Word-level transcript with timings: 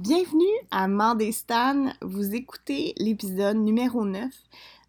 Bienvenue 0.00 0.46
à 0.70 0.88
Mandestan. 0.88 1.92
Vous 2.00 2.34
écoutez 2.34 2.94
l'épisode 2.96 3.58
numéro 3.58 4.06
9. 4.06 4.32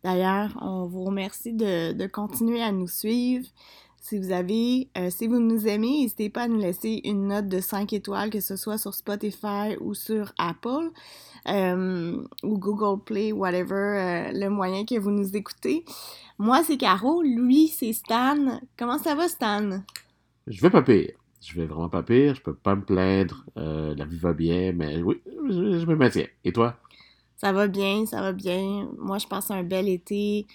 D'ailleurs, 0.05 0.57
on 0.61 0.85
vous 0.85 1.03
remercie 1.03 1.51
de, 1.51 2.07
continuer 2.07 2.61
à 2.61 2.71
nous 2.71 2.87
suivre. 2.87 3.45
Si 3.99 4.17
vous 4.17 4.31
avez, 4.31 4.87
euh, 4.97 5.09
si 5.09 5.27
vous 5.27 5.39
nous 5.39 5.67
aimez, 5.67 6.03
n'hésitez 6.03 6.29
pas 6.29 6.43
à 6.43 6.47
nous 6.47 6.61
laisser 6.61 7.01
une 7.03 7.27
note 7.27 7.49
de 7.49 7.59
5 7.59 7.91
étoiles, 7.91 8.29
que 8.29 8.39
ce 8.39 8.55
soit 8.55 8.77
sur 8.77 8.93
Spotify 8.93 9.75
ou 9.81 9.95
sur 9.95 10.31
Apple 10.37 10.91
euh, 11.49 12.23
ou 12.43 12.57
Google 12.57 13.03
Play, 13.03 13.33
whatever, 13.33 13.73
euh, 13.73 14.31
le 14.31 14.47
moyen 14.47 14.85
que 14.85 14.97
vous 14.97 15.11
nous 15.11 15.35
écoutez. 15.35 15.83
Moi, 16.39 16.63
c'est 16.63 16.77
Caro. 16.77 17.21
Lui, 17.21 17.67
c'est 17.67 17.91
Stan. 17.91 18.61
Comment 18.79 18.97
ça 18.97 19.13
va, 19.15 19.27
Stan? 19.27 19.81
Je 20.47 20.61
vais 20.61 20.69
pas 20.69 20.81
pire 20.81 21.20
je 21.41 21.55
vais 21.59 21.65
vraiment 21.65 21.89
pas 21.89 22.03
pire, 22.03 22.35
je 22.35 22.41
peux 22.41 22.53
pas 22.53 22.75
me 22.75 22.83
plaindre, 22.83 23.45
euh, 23.57 23.95
la 23.95 24.05
vie 24.05 24.17
va 24.17 24.33
bien, 24.33 24.71
mais 24.73 25.01
oui, 25.01 25.21
je, 25.25 25.85
me 25.85 25.95
maintiens. 25.95 26.27
Et 26.43 26.53
toi? 26.53 26.77
Ça 27.37 27.51
va 27.51 27.67
bien, 27.67 28.05
ça 28.05 28.21
va 28.21 28.31
bien. 28.31 28.87
Moi, 28.99 29.17
je 29.17 29.27
passe 29.27 29.49
un 29.49 29.63
bel 29.63 29.89
été. 29.89 30.45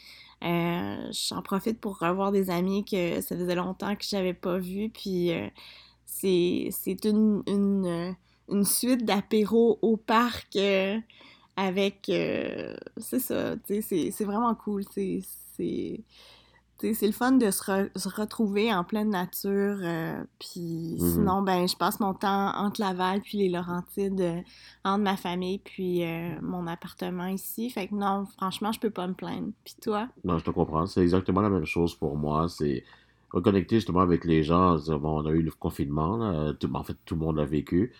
Euh, 0.44 1.10
J'en 1.28 1.42
profite 1.42 1.80
pour 1.80 1.98
revoir 1.98 2.30
des 2.30 2.50
amis 2.50 2.84
que 2.84 3.20
ça 3.20 3.36
faisait 3.36 3.56
longtemps 3.56 3.96
que 3.96 4.04
j'avais 4.04 4.34
pas 4.34 4.58
vus. 4.58 4.90
Puis 4.90 5.32
euh, 5.32 5.48
c'est 6.04 7.04
une, 7.04 7.42
une, 7.48 8.14
une, 8.48 8.64
suite 8.64 9.04
d'apéros 9.04 9.80
au 9.82 9.96
parc 9.96 10.56
avec. 11.56 12.02
c'est 12.06 13.18
ça, 13.18 13.56
c'est 13.66 14.24
vraiment 14.24 14.54
cool. 14.54 14.84
C'est 14.94 16.04
c'est 16.78 17.06
le 17.06 17.12
fun 17.12 17.32
de 17.32 17.50
se, 17.50 18.08
retrouver 18.08 18.72
en 18.72 18.84
pleine 18.84 19.10
nature. 19.10 19.78
Euh, 19.82 20.22
puis 20.38 20.96
mm-hmm. 20.98 21.12
sinon, 21.12 21.42
ben, 21.42 21.66
je 21.66 21.76
passe 21.76 22.00
mon 22.00 22.14
temps 22.14 22.52
entre 22.54 22.80
Laval 22.80 23.20
puis 23.22 23.38
les 23.38 23.48
Laurentides, 23.48 24.20
euh, 24.20 24.40
entre 24.84 25.02
ma 25.02 25.16
famille 25.16 25.58
puis 25.58 26.04
euh, 26.04 26.30
mon 26.42 26.66
appartement 26.66 27.26
ici. 27.26 27.70
Fait 27.70 27.88
que 27.88 27.94
non, 27.94 28.26
franchement, 28.36 28.72
je 28.72 28.80
peux 28.80 28.90
pas 28.90 29.06
me 29.06 29.14
plaindre. 29.14 29.50
Puis 29.64 29.74
toi? 29.80 30.08
Non, 30.24 30.38
je 30.38 30.44
te 30.44 30.50
comprends. 30.50 30.86
C'est 30.86 31.02
exactement 31.02 31.40
la 31.40 31.50
même 31.50 31.64
chose 31.66 31.94
pour 31.94 32.16
moi. 32.16 32.48
C'est 32.48 32.84
reconnecter 33.30 33.76
justement 33.76 34.00
avec 34.00 34.24
les 34.24 34.42
gens. 34.42 34.76
on 34.88 35.26
a 35.26 35.30
eu 35.30 35.42
le 35.42 35.50
confinement. 35.50 36.52
Tout, 36.54 36.70
en 36.74 36.82
fait, 36.82 36.96
tout 37.04 37.14
le 37.14 37.20
monde 37.20 37.36
l'a 37.36 37.46
vécu. 37.46 37.92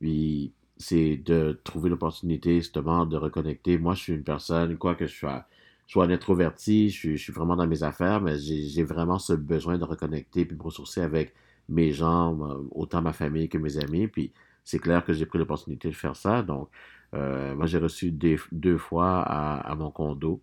Puis 0.00 0.52
c'est 0.76 1.16
de 1.16 1.60
trouver 1.64 1.90
l'opportunité 1.90 2.56
justement 2.56 3.04
de 3.06 3.16
reconnecter. 3.16 3.76
Moi, 3.76 3.94
je 3.94 4.02
suis 4.02 4.12
une 4.14 4.24
personne, 4.24 4.78
quoi 4.78 4.94
que 4.94 5.06
je 5.06 5.14
sois 5.14 5.44
je 5.90 5.98
un 5.98 6.10
introverti, 6.10 6.88
je 6.90 7.16
suis, 7.16 7.32
vraiment 7.32 7.56
dans 7.56 7.66
mes 7.66 7.82
affaires, 7.82 8.20
mais 8.20 8.38
j'ai 8.38 8.84
vraiment 8.84 9.18
ce 9.18 9.32
besoin 9.32 9.76
de 9.76 9.82
reconnecter 9.82 10.44
puis 10.44 10.56
de 10.56 10.60
me 10.60 10.64
ressourcer 10.64 11.00
avec 11.00 11.34
mes 11.68 11.92
gens, 11.92 12.38
autant 12.70 13.02
ma 13.02 13.12
famille 13.12 13.48
que 13.48 13.58
mes 13.58 13.76
amis. 13.76 14.06
Puis 14.06 14.32
c'est 14.62 14.78
clair 14.78 15.04
que 15.04 15.12
j'ai 15.12 15.26
pris 15.26 15.38
l'opportunité 15.38 15.88
de 15.88 15.94
faire 15.94 16.14
ça. 16.14 16.42
Donc, 16.42 16.68
euh, 17.14 17.56
moi, 17.56 17.66
j'ai 17.66 17.78
reçu 17.78 18.12
deux 18.12 18.78
fois 18.78 19.22
à, 19.22 19.74
mon 19.74 19.90
condo. 19.90 20.40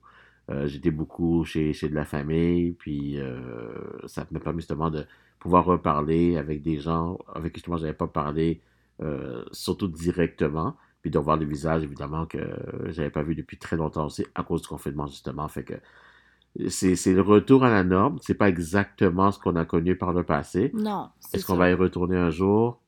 Euh, 0.50 0.68
j'étais 0.68 0.92
beaucoup 0.92 1.46
chez, 1.46 1.72
de 1.72 1.96
la 1.96 2.06
famille, 2.06 2.74
puis 2.74 3.18
euh, 3.18 3.72
ça 4.06 4.28
m'a 4.32 4.42
permis 4.42 4.60
justement 4.60 4.90
de 4.90 5.06
pouvoir 5.40 5.64
reparler 5.64 6.36
avec 6.36 6.62
des 6.62 6.78
gens 6.78 7.20
avec 7.34 7.54
qui 7.54 7.60
justement 7.60 7.78
je 7.78 7.84
n'avais 7.84 7.98
pas 7.98 8.08
parlé, 8.08 8.62
surtout 9.52 9.88
directement 9.88 10.76
puis 11.08 11.12
de 11.14 11.20
voir 11.20 11.38
le 11.38 11.46
visage, 11.46 11.84
évidemment, 11.84 12.26
que 12.26 12.38
j'avais 12.88 13.10
pas 13.10 13.24
vu 13.24 13.34
depuis 13.34 13.58
très 13.58 13.78
longtemps 13.78 14.06
aussi, 14.08 14.26
à 14.36 14.44
cause 14.44 14.62
du 14.62 14.68
confinement, 14.68 15.08
justement. 15.08 15.48
Fait 15.48 15.64
que 15.64 15.76
c'est 16.68 17.14
le 17.14 17.22
retour 17.22 17.64
à 17.64 17.70
la 17.70 17.86
norme. 17.86 18.18
C'est 18.22 18.34
pas 18.34 18.50
exactement 18.50 19.32
ce 19.32 19.40
qu'on 19.40 19.56
a 19.56 19.64
connu 19.64 19.96
par 19.96 20.12
le 20.12 20.24
passé. 20.24 20.70
Non. 20.74 21.10
Est-ce 21.34 21.46
qu'on 21.46 21.56
va 21.56 21.70
y 21.70 21.74
retourner 21.74 22.18
un 22.18 22.30
jour? 22.30 22.82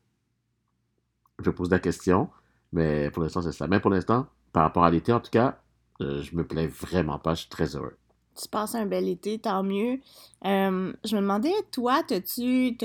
Je 1.42 1.50
pose 1.50 1.70
la 1.70 1.80
question, 1.80 2.30
mais 2.74 3.10
pour 3.12 3.24
l'instant, 3.24 3.42
c'est 3.42 3.54
ça. 3.54 3.68
Mais 3.68 3.80
pour 3.80 3.92
l'instant, 3.92 4.28
par 4.52 4.64
rapport 4.64 4.84
à 4.84 4.92
l'été, 4.92 5.14
en 5.14 5.22
tout 5.22 5.32
cas, 5.32 5.60
euh, 6.02 6.22
je 6.22 6.36
me 6.36 6.46
plais 6.46 6.68
vraiment 6.68 7.20
pas. 7.20 7.36
Je 7.36 7.42
suis 7.42 7.50
très 7.50 7.74
heureux. 7.78 7.96
Tu 8.36 8.50
passes 8.50 8.76
un 8.76 8.86
bel 8.86 9.08
été, 9.08 9.40
tant 9.40 9.64
mieux. 9.64 10.00
Euh, 10.46 10.92
je 11.06 11.16
me 11.16 11.22
demandais, 11.22 11.54
toi, 11.72 12.04
t'as-tu. 12.06 12.78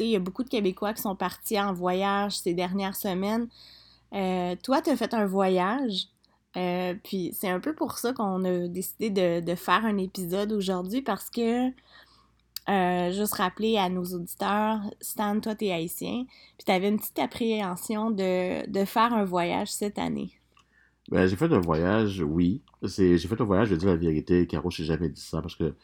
Il 0.00 0.06
y 0.06 0.16
a 0.16 0.20
beaucoup 0.20 0.42
de 0.42 0.48
Québécois 0.48 0.94
qui 0.94 1.02
sont 1.02 1.16
partis 1.16 1.60
en 1.60 1.72
voyage 1.72 2.38
ces 2.38 2.54
dernières 2.54 2.96
semaines. 2.96 3.48
Euh, 4.14 4.56
toi, 4.62 4.82
tu 4.82 4.90
as 4.90 4.96
fait 4.96 5.14
un 5.14 5.26
voyage. 5.26 6.08
Euh, 6.56 6.94
puis 7.04 7.30
c'est 7.34 7.48
un 7.48 7.60
peu 7.60 7.74
pour 7.74 7.98
ça 7.98 8.12
qu'on 8.12 8.44
a 8.44 8.68
décidé 8.68 9.10
de, 9.10 9.54
faire 9.54 9.84
un 9.84 9.98
épisode 9.98 10.52
aujourd'hui 10.52 11.02
parce 11.02 11.30
que 11.30 11.68
euh, 12.68 13.12
juste 13.12 13.34
rappeler 13.34 13.76
à 13.76 13.88
nos 13.88 14.04
auditeurs, 14.04 14.80
Stan, 15.00 15.40
toi, 15.40 15.54
t'es 15.54 15.70
haïtien, 15.70 16.24
puis 16.56 16.64
t'avais 16.64 16.88
une 16.88 16.98
petite 16.98 17.18
appréhension 17.18 18.10
de, 18.10 18.84
faire 18.84 19.12
un 19.12 19.24
voyage 19.24 19.70
cette 19.72 19.98
année. 19.98 20.32
Ben, 21.10 21.26
j'ai 21.26 21.36
fait 21.36 21.50
un 21.50 21.60
voyage, 21.60 22.20
oui. 22.20 22.62
J'ai 22.82 23.18
fait 23.18 23.40
un 23.40 23.44
voyage, 23.44 23.68
je 23.68 23.74
vais 23.74 23.78
dire 23.78 23.88
la 23.88 23.96
vérité, 23.96 24.46
Caro, 24.46 24.70
j'ai 24.70 24.84
jamais 24.84 25.08
dit 25.08 25.20
ça 25.20 25.40
parce 25.40 25.56
que 25.56 25.74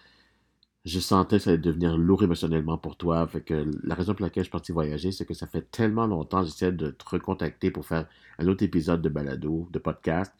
je 0.84 1.00
sentais 1.00 1.38
que 1.38 1.42
ça 1.42 1.50
allait 1.50 1.58
devenir 1.58 1.96
lourd 1.96 2.22
émotionnellement 2.22 2.76
pour 2.76 2.96
toi. 2.96 3.26
Fait 3.26 3.40
que 3.40 3.70
la 3.82 3.94
raison 3.94 4.14
pour 4.14 4.24
laquelle 4.24 4.42
je 4.42 4.48
suis 4.48 4.52
parti 4.52 4.72
voyager, 4.72 5.12
c'est 5.12 5.24
que 5.24 5.32
ça 5.32 5.46
fait 5.46 5.70
tellement 5.70 6.06
longtemps 6.06 6.40
que 6.42 6.46
j'essaie 6.48 6.72
de 6.72 6.90
te 6.90 7.04
recontacter 7.08 7.70
pour 7.70 7.86
faire 7.86 8.06
un 8.38 8.48
autre 8.48 8.64
épisode 8.64 9.00
de 9.00 9.08
balado, 9.08 9.66
de 9.70 9.78
podcast. 9.78 10.32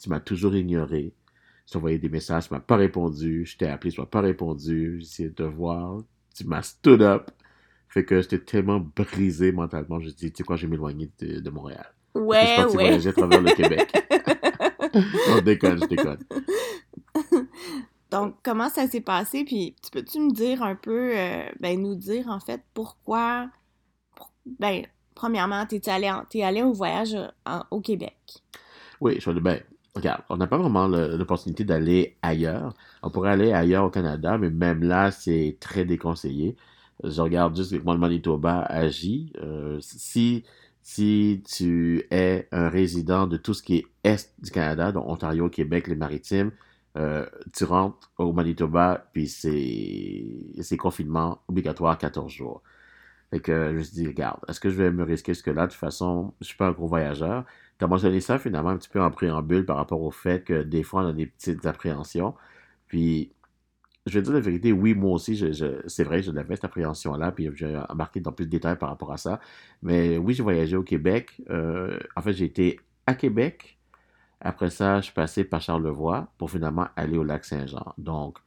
Tu 0.00 0.08
m'as 0.08 0.18
toujours 0.18 0.56
ignoré. 0.56 1.14
Tu 1.70 1.76
envoyé 1.76 1.98
des 1.98 2.08
messages, 2.08 2.48
tu 2.48 2.54
m'as 2.54 2.60
pas 2.60 2.76
répondu. 2.76 3.46
Je 3.46 3.56
t'ai 3.56 3.68
appelé, 3.68 3.92
tu 3.92 4.00
m'as 4.00 4.06
pas 4.06 4.20
répondu. 4.22 4.96
J'ai 4.98 5.06
essayé 5.06 5.28
de 5.28 5.34
te 5.34 5.42
voir. 5.44 6.02
Tu 6.34 6.44
m'as 6.44 6.62
stood 6.62 7.02
up. 7.02 7.30
Fait 7.88 8.04
que 8.04 8.20
j'étais 8.20 8.40
tellement 8.40 8.80
brisé 8.80 9.52
mentalement. 9.52 10.00
Je 10.00 10.08
dit, 10.08 10.32
tu 10.32 10.38
sais 10.38 10.42
quoi, 10.42 10.56
je 10.56 10.66
vais 10.66 10.70
m'éloigner 10.70 11.10
de, 11.20 11.50
Montréal. 11.50 11.86
Ouais, 12.16 12.40
je 12.40 12.46
suis 12.46 12.56
parti 12.56 12.76
ouais. 12.76 12.84
voyager 12.84 13.08
à 13.10 13.12
travers 13.12 13.40
le 13.40 13.52
Québec. 13.52 13.92
je 14.94 15.40
déconne, 15.40 15.80
je 15.80 15.86
déconne. 15.86 16.18
Donc, 18.12 18.36
comment 18.42 18.68
ça 18.68 18.86
s'est 18.86 19.00
passé? 19.00 19.44
Puis, 19.44 19.74
tu 19.82 19.90
peux-tu 19.90 20.20
me 20.20 20.32
dire 20.32 20.62
un 20.62 20.74
peu, 20.74 21.16
euh, 21.16 21.44
ben, 21.60 21.80
nous 21.80 21.94
dire 21.94 22.28
en 22.28 22.40
fait 22.40 22.62
pourquoi, 22.74 23.48
ben, 24.60 24.82
premièrement, 25.14 25.64
t'es 25.66 25.88
allé, 25.88 26.12
es 26.34 26.42
allé 26.42 26.62
au 26.62 26.72
voyage 26.72 27.16
au 27.70 27.80
Québec? 27.80 28.16
Oui, 29.00 29.16
je 29.18 29.30
ben, 29.30 29.60
regarde, 29.94 30.22
on 30.28 30.36
n'a 30.36 30.46
pas 30.46 30.58
vraiment 30.58 30.86
l'opportunité 30.86 31.64
d'aller 31.64 32.16
ailleurs. 32.22 32.74
On 33.02 33.10
pourrait 33.10 33.30
aller 33.30 33.52
ailleurs 33.52 33.84
au 33.84 33.90
Canada, 33.90 34.36
mais 34.36 34.50
même 34.50 34.82
là, 34.82 35.10
c'est 35.10 35.56
très 35.58 35.84
déconseillé. 35.84 36.56
Je 37.02 37.20
regarde 37.20 37.56
juste 37.56 37.76
comment 37.78 37.94
le 37.94 37.98
Manitoba 37.98 38.60
agit. 38.60 39.32
Si, 39.80 40.44
si 40.82 41.42
tu 41.48 42.06
es 42.10 42.46
un 42.52 42.68
résident 42.68 43.26
de 43.26 43.38
tout 43.38 43.54
ce 43.54 43.62
qui 43.62 43.78
est 43.78 43.86
est 44.04 44.34
du 44.40 44.50
Canada, 44.50 44.92
donc 44.92 45.08
Ontario, 45.08 45.48
Québec, 45.48 45.86
les 45.86 45.94
Maritimes, 45.94 46.50
euh, 46.96 47.26
tu 47.54 47.64
rentres 47.64 48.12
au 48.18 48.32
Manitoba, 48.32 49.08
puis 49.12 49.28
c'est 49.28 50.76
confinement 50.76 51.42
obligatoire 51.48 51.96
14 51.98 52.30
jours. 52.30 52.62
Fait 53.30 53.40
que 53.40 53.70
je 53.72 53.76
me 53.78 53.82
suis 53.82 53.94
dit, 53.94 54.06
regarde, 54.08 54.40
est-ce 54.48 54.60
que 54.60 54.68
je 54.70 54.76
vais 54.76 54.90
me 54.90 55.04
risquer 55.04 55.34
ce 55.34 55.42
que 55.42 55.50
là? 55.50 55.66
De 55.66 55.72
toute 55.72 55.80
façon, 55.80 56.34
je 56.40 56.46
suis 56.48 56.56
pas 56.56 56.66
un 56.68 56.72
gros 56.72 56.86
voyageur. 56.86 57.46
Tu 57.78 57.84
as 57.84 57.88
mentionné 57.88 58.20
ça 58.20 58.38
finalement 58.38 58.70
un 58.70 58.76
petit 58.76 58.90
peu 58.90 59.00
en 59.02 59.10
préambule 59.10 59.64
par 59.64 59.76
rapport 59.76 60.02
au 60.02 60.10
fait 60.10 60.44
que 60.44 60.62
des 60.62 60.82
fois 60.82 61.02
on 61.04 61.08
a 61.08 61.12
des 61.14 61.26
petites 61.26 61.64
appréhensions. 61.66 62.34
Puis, 62.88 63.32
je 64.06 64.18
vais 64.18 64.22
dire 64.22 64.32
la 64.34 64.40
vérité, 64.40 64.72
oui, 64.72 64.94
moi 64.94 65.12
aussi, 65.12 65.36
c'est 65.86 66.04
vrai, 66.04 66.22
je 66.22 66.30
l'avais 66.32 66.56
cette 66.56 66.64
appréhension-là, 66.66 67.32
puis 67.32 67.48
j'ai 67.54 67.80
embarqué 67.88 68.20
dans 68.20 68.32
plus 68.32 68.46
de 68.46 68.50
détails 68.50 68.76
par 68.76 68.88
rapport 68.90 69.12
à 69.12 69.16
ça. 69.16 69.40
Mais 69.82 70.18
oui, 70.18 70.34
j'ai 70.34 70.42
voyagé 70.42 70.76
au 70.76 70.82
Québec. 70.82 71.40
Euh, 71.50 71.98
en 72.16 72.20
fait, 72.22 72.32
j'ai 72.32 72.46
été 72.46 72.80
à 73.06 73.14
Québec, 73.14 73.78
après 74.44 74.70
ça, 74.70 74.96
je 74.96 75.04
suis 75.04 75.14
passé 75.14 75.44
par 75.44 75.60
Charlevoix 75.60 76.32
pour 76.36 76.50
finalement 76.50 76.88
aller 76.96 77.16
au 77.16 77.22
lac 77.22 77.44
Saint-Jean. 77.44 77.94
Donc, 77.96 78.38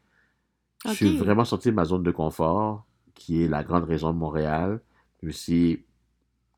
je 0.86 0.92
suis 0.92 1.18
vraiment 1.18 1.46
sorti 1.46 1.70
de 1.70 1.76
ma 1.76 1.86
zone 1.86 2.04
de 2.04 2.12
confort, 2.12 2.86
qui 3.14 3.44
est 3.44 3.48
la 3.48 3.64
grande 3.64 3.86
région 3.86 4.12
de 4.12 4.18
Montréal. 4.18 4.82
Je 5.22 5.28
me 5.28 5.32
suis, 5.32 5.86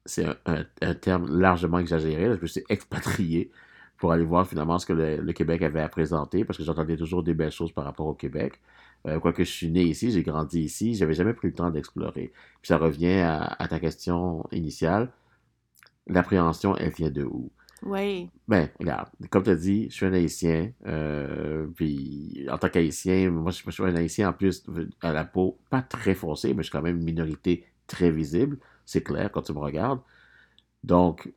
c'est 0.06 0.26
un, 0.46 0.94
terme 0.96 1.40
largement 1.40 1.80
exagéré, 1.80 2.36
je 2.36 2.42
me 2.42 2.48
suis 2.48 2.64
expatrié 2.68 3.52
pour 3.98 4.12
aller 4.12 4.26
voir 4.26 4.48
finalement 4.48 4.80
ce 4.80 4.88
que 4.88 4.94
le, 4.94 5.34
Québec 5.34 5.62
avait 5.62 5.82
à 5.82 5.90
présenter, 5.90 6.44
parce 6.44 6.58
que 6.58 6.64
j'entendais 6.64 6.98
toujours 6.98 7.24
des 7.24 7.34
belles 7.34 7.52
choses 7.52 7.72
par 7.72 7.86
rapport 7.86 8.08
au 8.08 8.16
Québec. 8.16 8.60
Euh, 9.06 9.20
quoique 9.20 9.44
je 9.44 9.52
suis 9.52 9.70
né 9.70 9.84
ici, 9.84 10.12
j'ai 10.12 10.24
grandi 10.24 10.62
ici, 10.62 10.96
j'avais 10.96 11.14
jamais 11.14 11.34
pris 11.34 11.48
le 11.50 11.54
temps 11.54 11.70
d'explorer. 11.70 12.34
Puis 12.62 12.68
ça 12.68 12.78
revient 12.78 13.20
à 13.20 13.68
ta 13.70 13.80
question 13.80 14.48
initiale. 14.52 15.12
L'appréhension, 16.08 16.76
elle 16.76 16.92
vient 16.92 17.12
de 17.12 17.24
où? 17.24 17.52
Oui. 17.84 18.30
Ben, 18.48 18.70
regarde, 18.80 19.10
comme 19.30 19.44
tu 19.44 19.50
as 19.50 19.56
dit, 19.56 19.90
je 19.90 19.96
suis 19.96 20.06
un 20.06 20.14
haïtien. 20.14 20.72
Euh, 20.86 21.68
puis, 21.76 22.48
en 22.52 22.58
tant 22.58 22.70
qu'haïtien, 22.70 23.30
moi, 23.30 23.52
je, 23.52 23.70
suis 23.70 23.84
un 23.84 23.96
haïtien 23.96 24.30
en 24.30 24.34
plus 24.34 24.66
à 25.02 25.14
la 25.14 25.26
peau 25.26 25.60
pas 25.70 25.82
très 25.82 26.16
foncée, 26.16 26.54
mais 26.54 26.64
je 26.64 26.70
suis 26.70 26.72
quand 26.72 26.82
même 26.82 26.98
une 26.98 27.04
minorité 27.04 27.66
très 27.88 28.12
visible. 28.12 28.58
C'est 28.86 29.04
clair 29.04 29.32
quand 29.32 29.44
tu 29.44 29.54
me 29.54 29.60
regardes. 29.60 30.02
Donc, 30.84 31.32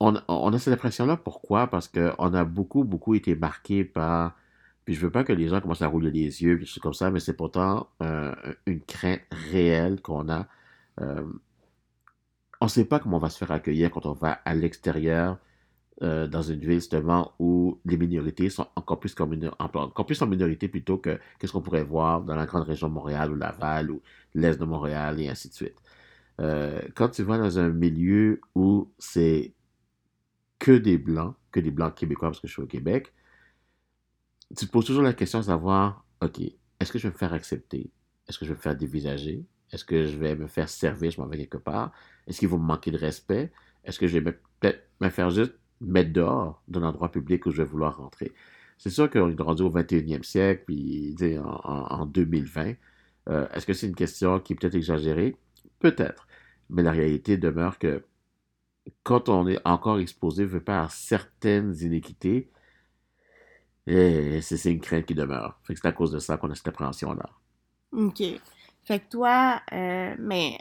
on, 0.00 0.14
a 0.16 0.58
cette 0.58 0.74
impression-là. 0.74 1.16
Pourquoi? 1.16 1.68
Parce 1.68 1.88
qu'on 1.88 2.34
a 2.34 2.44
beaucoup, 2.44 2.84
beaucoup 2.84 3.14
été 3.14 3.34
marqué 3.34 3.84
par. 3.84 4.36
Puis 4.84 4.94
je 4.94 5.00
veux 5.00 5.10
pas 5.10 5.24
que 5.24 5.32
les 5.32 5.48
gens 5.48 5.60
commencent 5.60 5.82
à 5.82 5.88
rouler 5.88 6.10
les 6.12 6.42
yeux, 6.42 6.58
puis 6.58 6.80
comme 6.80 6.94
ça, 6.94 7.10
mais 7.10 7.18
c'est 7.20 7.34
pourtant 7.34 7.88
euh, 8.02 8.34
une 8.66 8.80
crainte 8.80 9.22
réelle 9.50 10.00
qu'on 10.00 10.28
a. 10.28 10.46
Euh, 11.00 11.24
on 12.60 12.66
ne 12.66 12.70
sait 12.70 12.84
pas 12.84 13.00
comment 13.00 13.16
on 13.16 13.20
va 13.20 13.30
se 13.30 13.38
faire 13.38 13.50
accueillir 13.50 13.90
quand 13.90 14.06
on 14.06 14.12
va 14.12 14.32
à 14.44 14.54
l'extérieur 14.54 15.38
euh, 16.02 16.26
dans 16.26 16.42
une 16.42 16.60
ville 16.60 16.74
justement 16.74 17.32
où 17.38 17.80
les 17.86 17.96
minorités 17.96 18.50
sont 18.50 18.66
encore 18.76 19.00
plus, 19.00 19.14
en, 19.18 20.26
minorité 20.26 20.68
plutôt 20.68 20.98
que 20.98 21.18
ce 21.42 21.50
qu'on 21.50 21.62
pourrait 21.62 21.84
voir 21.84 22.22
dans 22.22 22.36
la 22.36 22.44
grande 22.44 22.64
région 22.64 22.88
de 22.88 22.92
Montréal 22.92 23.32
ou 23.32 23.34
Laval 23.34 23.90
ou 23.90 24.02
l'Est 24.34 24.58
de 24.60 24.64
Montréal 24.66 25.20
et 25.20 25.28
ainsi 25.28 25.48
de 25.48 25.54
suite. 25.54 25.76
Euh, 26.40 26.82
quand 26.94 27.08
tu 27.08 27.22
vas 27.22 27.38
dans 27.38 27.58
un 27.58 27.70
milieu 27.70 28.42
où 28.54 28.92
c'est 28.98 29.54
que 30.58 30.72
des 30.72 30.98
blancs, 30.98 31.34
que 31.50 31.60
des 31.60 31.70
blancs 31.70 31.94
québécois 31.94 32.28
parce 32.28 32.40
que 32.40 32.46
je 32.46 32.52
suis 32.52 32.62
au 32.62 32.66
Québec, 32.66 33.12
tu 34.54 34.66
te 34.66 34.70
poses 34.70 34.84
toujours 34.84 35.02
la 35.02 35.14
question 35.14 35.38
de 35.38 35.44
savoir, 35.44 36.04
OK, 36.22 36.40
est-ce 36.40 36.92
que 36.92 36.98
je 36.98 37.08
vais 37.08 37.12
me 37.14 37.18
faire 37.18 37.32
accepter? 37.32 37.90
Est-ce 38.28 38.38
que 38.38 38.44
je 38.44 38.50
vais 38.50 38.56
me 38.56 38.60
faire 38.62 38.76
dévisager? 38.76 39.46
Est-ce 39.72 39.84
que 39.84 40.06
je 40.06 40.16
vais 40.16 40.36
me 40.36 40.46
faire 40.46 40.68
servir? 40.68 41.10
Je 41.10 41.20
m'en 41.20 41.26
vais 41.26 41.38
quelque 41.38 41.56
part? 41.56 41.92
Est-ce 42.26 42.38
qu'il 42.38 42.48
va 42.48 42.58
me 42.58 42.62
manquer 42.62 42.90
de 42.90 42.98
respect? 42.98 43.50
Est-ce 43.82 43.98
que 43.98 44.06
je 44.06 44.18
vais 44.18 44.32
peut-être 44.60 44.88
me 45.00 45.08
faire 45.08 45.30
juste 45.30 45.54
mettre 45.80 46.12
dehors 46.12 46.62
d'un 46.68 46.82
endroit 46.82 47.10
public 47.10 47.46
où 47.46 47.50
je 47.50 47.58
vais 47.58 47.68
vouloir 47.68 47.98
rentrer. 47.98 48.32
C'est 48.78 48.90
sûr 48.90 49.10
qu'on 49.10 49.30
est 49.30 49.40
rendu 49.40 49.62
au 49.62 49.70
21e 49.70 50.22
siècle, 50.22 50.64
puis 50.66 51.16
en, 51.42 52.06
2020. 52.06 52.74
Euh, 53.28 53.48
est-ce 53.54 53.66
que 53.66 53.72
c'est 53.72 53.86
une 53.86 53.94
question 53.94 54.38
qui 54.40 54.52
est 54.52 54.56
peut-être 54.56 54.74
exagérée? 54.74 55.36
Peut-être. 55.78 56.26
Mais 56.70 56.82
la 56.82 56.92
réalité 56.92 57.36
demeure 57.36 57.78
que 57.78 58.04
quand 59.02 59.28
on 59.28 59.48
est 59.48 59.58
encore 59.64 59.98
exposé, 59.98 60.44
veut 60.44 60.60
pas 60.60 60.82
à 60.84 60.88
certaines 60.88 61.74
inéquités, 61.80 62.50
c'est 63.86 64.72
une 64.72 64.80
crainte 64.80 65.06
qui 65.06 65.14
demeure. 65.14 65.58
c'est 65.66 65.86
à 65.86 65.92
cause 65.92 66.10
de 66.12 66.18
ça 66.18 66.36
qu'on 66.36 66.50
a 66.50 66.54
cette 66.54 66.68
appréhension-là. 66.68 67.30
OK. 67.92 68.22
Fait 68.84 69.00
que 69.00 69.08
toi, 69.10 69.60
euh, 69.72 70.14
mais, 70.18 70.58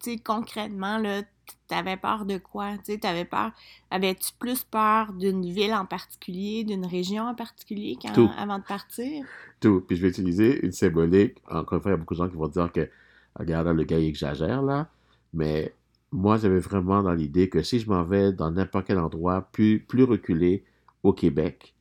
tu 0.00 0.12
sais, 0.12 0.18
concrètement, 0.18 0.98
là, 0.98 1.22
T'avais 1.68 1.96
peur 1.96 2.26
de 2.26 2.38
quoi? 2.38 2.76
Tu 2.78 2.92
sais, 2.92 2.98
t'avais 2.98 3.24
peur. 3.24 3.50
Avais-tu 3.90 4.32
plus 4.38 4.62
peur 4.62 5.12
d'une 5.12 5.44
ville 5.44 5.72
en 5.72 5.86
particulier, 5.86 6.64
d'une 6.64 6.84
région 6.84 7.24
en 7.24 7.34
particulier 7.34 7.96
avant 8.36 8.58
de 8.58 8.64
partir? 8.64 9.24
Tout. 9.60 9.80
Puis 9.80 9.96
je 9.96 10.02
vais 10.02 10.08
utiliser 10.08 10.64
une 10.64 10.72
symbolique. 10.72 11.38
Encore 11.48 11.78
une 11.78 11.82
fois, 11.82 11.90
il 11.90 11.94
y 11.94 11.96
a 11.96 11.98
beaucoup 11.98 12.14
de 12.14 12.18
gens 12.18 12.28
qui 12.28 12.36
vont 12.36 12.48
dire 12.48 12.70
que, 12.72 12.88
regarde, 13.36 13.68
le 13.68 13.84
gars, 13.84 13.98
il 13.98 14.06
exagère, 14.06 14.62
là. 14.62 14.88
Mais 15.32 15.74
moi, 16.10 16.36
j'avais 16.36 16.58
vraiment 16.58 17.02
dans 17.02 17.14
l'idée 17.14 17.48
que 17.48 17.62
si 17.62 17.78
je 17.78 17.88
m'en 17.88 18.02
vais 18.02 18.32
dans 18.32 18.50
n'importe 18.50 18.86
quel 18.86 18.98
endroit 18.98 19.48
plus, 19.52 19.80
plus 19.80 20.04
reculé 20.04 20.64
au 21.02 21.14
Québec, 21.14 21.74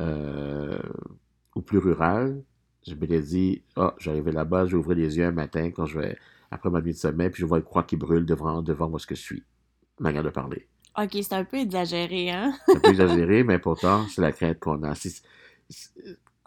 euh, 0.00 0.78
ou 1.54 1.62
plus 1.62 1.78
rural, 1.78 2.42
je 2.86 2.94
me 2.94 3.20
dit, 3.20 3.62
oh, 3.76 3.90
j'arrive 3.98 4.28
là-bas, 4.28 4.66
je 4.66 4.72
vais 4.72 4.78
ouvrir 4.78 4.98
les 4.98 5.16
yeux 5.18 5.24
un 5.24 5.32
matin 5.32 5.70
quand 5.70 5.86
je 5.86 6.00
vais 6.00 6.18
après 6.50 6.70
ma 6.70 6.80
nuit 6.80 6.92
de 6.92 6.96
sommeil, 6.96 7.30
puis 7.30 7.40
je 7.40 7.46
vois 7.46 7.58
le 7.58 7.64
croix 7.64 7.82
qui 7.82 7.96
brûle 7.96 8.26
devant, 8.26 8.62
devant 8.62 8.88
moi 8.88 8.98
ce 8.98 9.06
que 9.06 9.14
je 9.14 9.22
suis. 9.22 9.42
Manière 9.98 10.22
de 10.22 10.30
parler. 10.30 10.68
Ok, 10.98 11.10
c'est 11.12 11.34
un 11.34 11.44
peu 11.44 11.58
exagéré, 11.58 12.30
hein? 12.30 12.54
c'est 12.66 12.76
un 12.76 12.80
peu 12.80 12.90
exagéré, 12.90 13.44
mais 13.44 13.58
pourtant, 13.58 14.06
c'est 14.08 14.22
la 14.22 14.32
crainte 14.32 14.58
qu'on 14.58 14.82
a. 14.82 14.94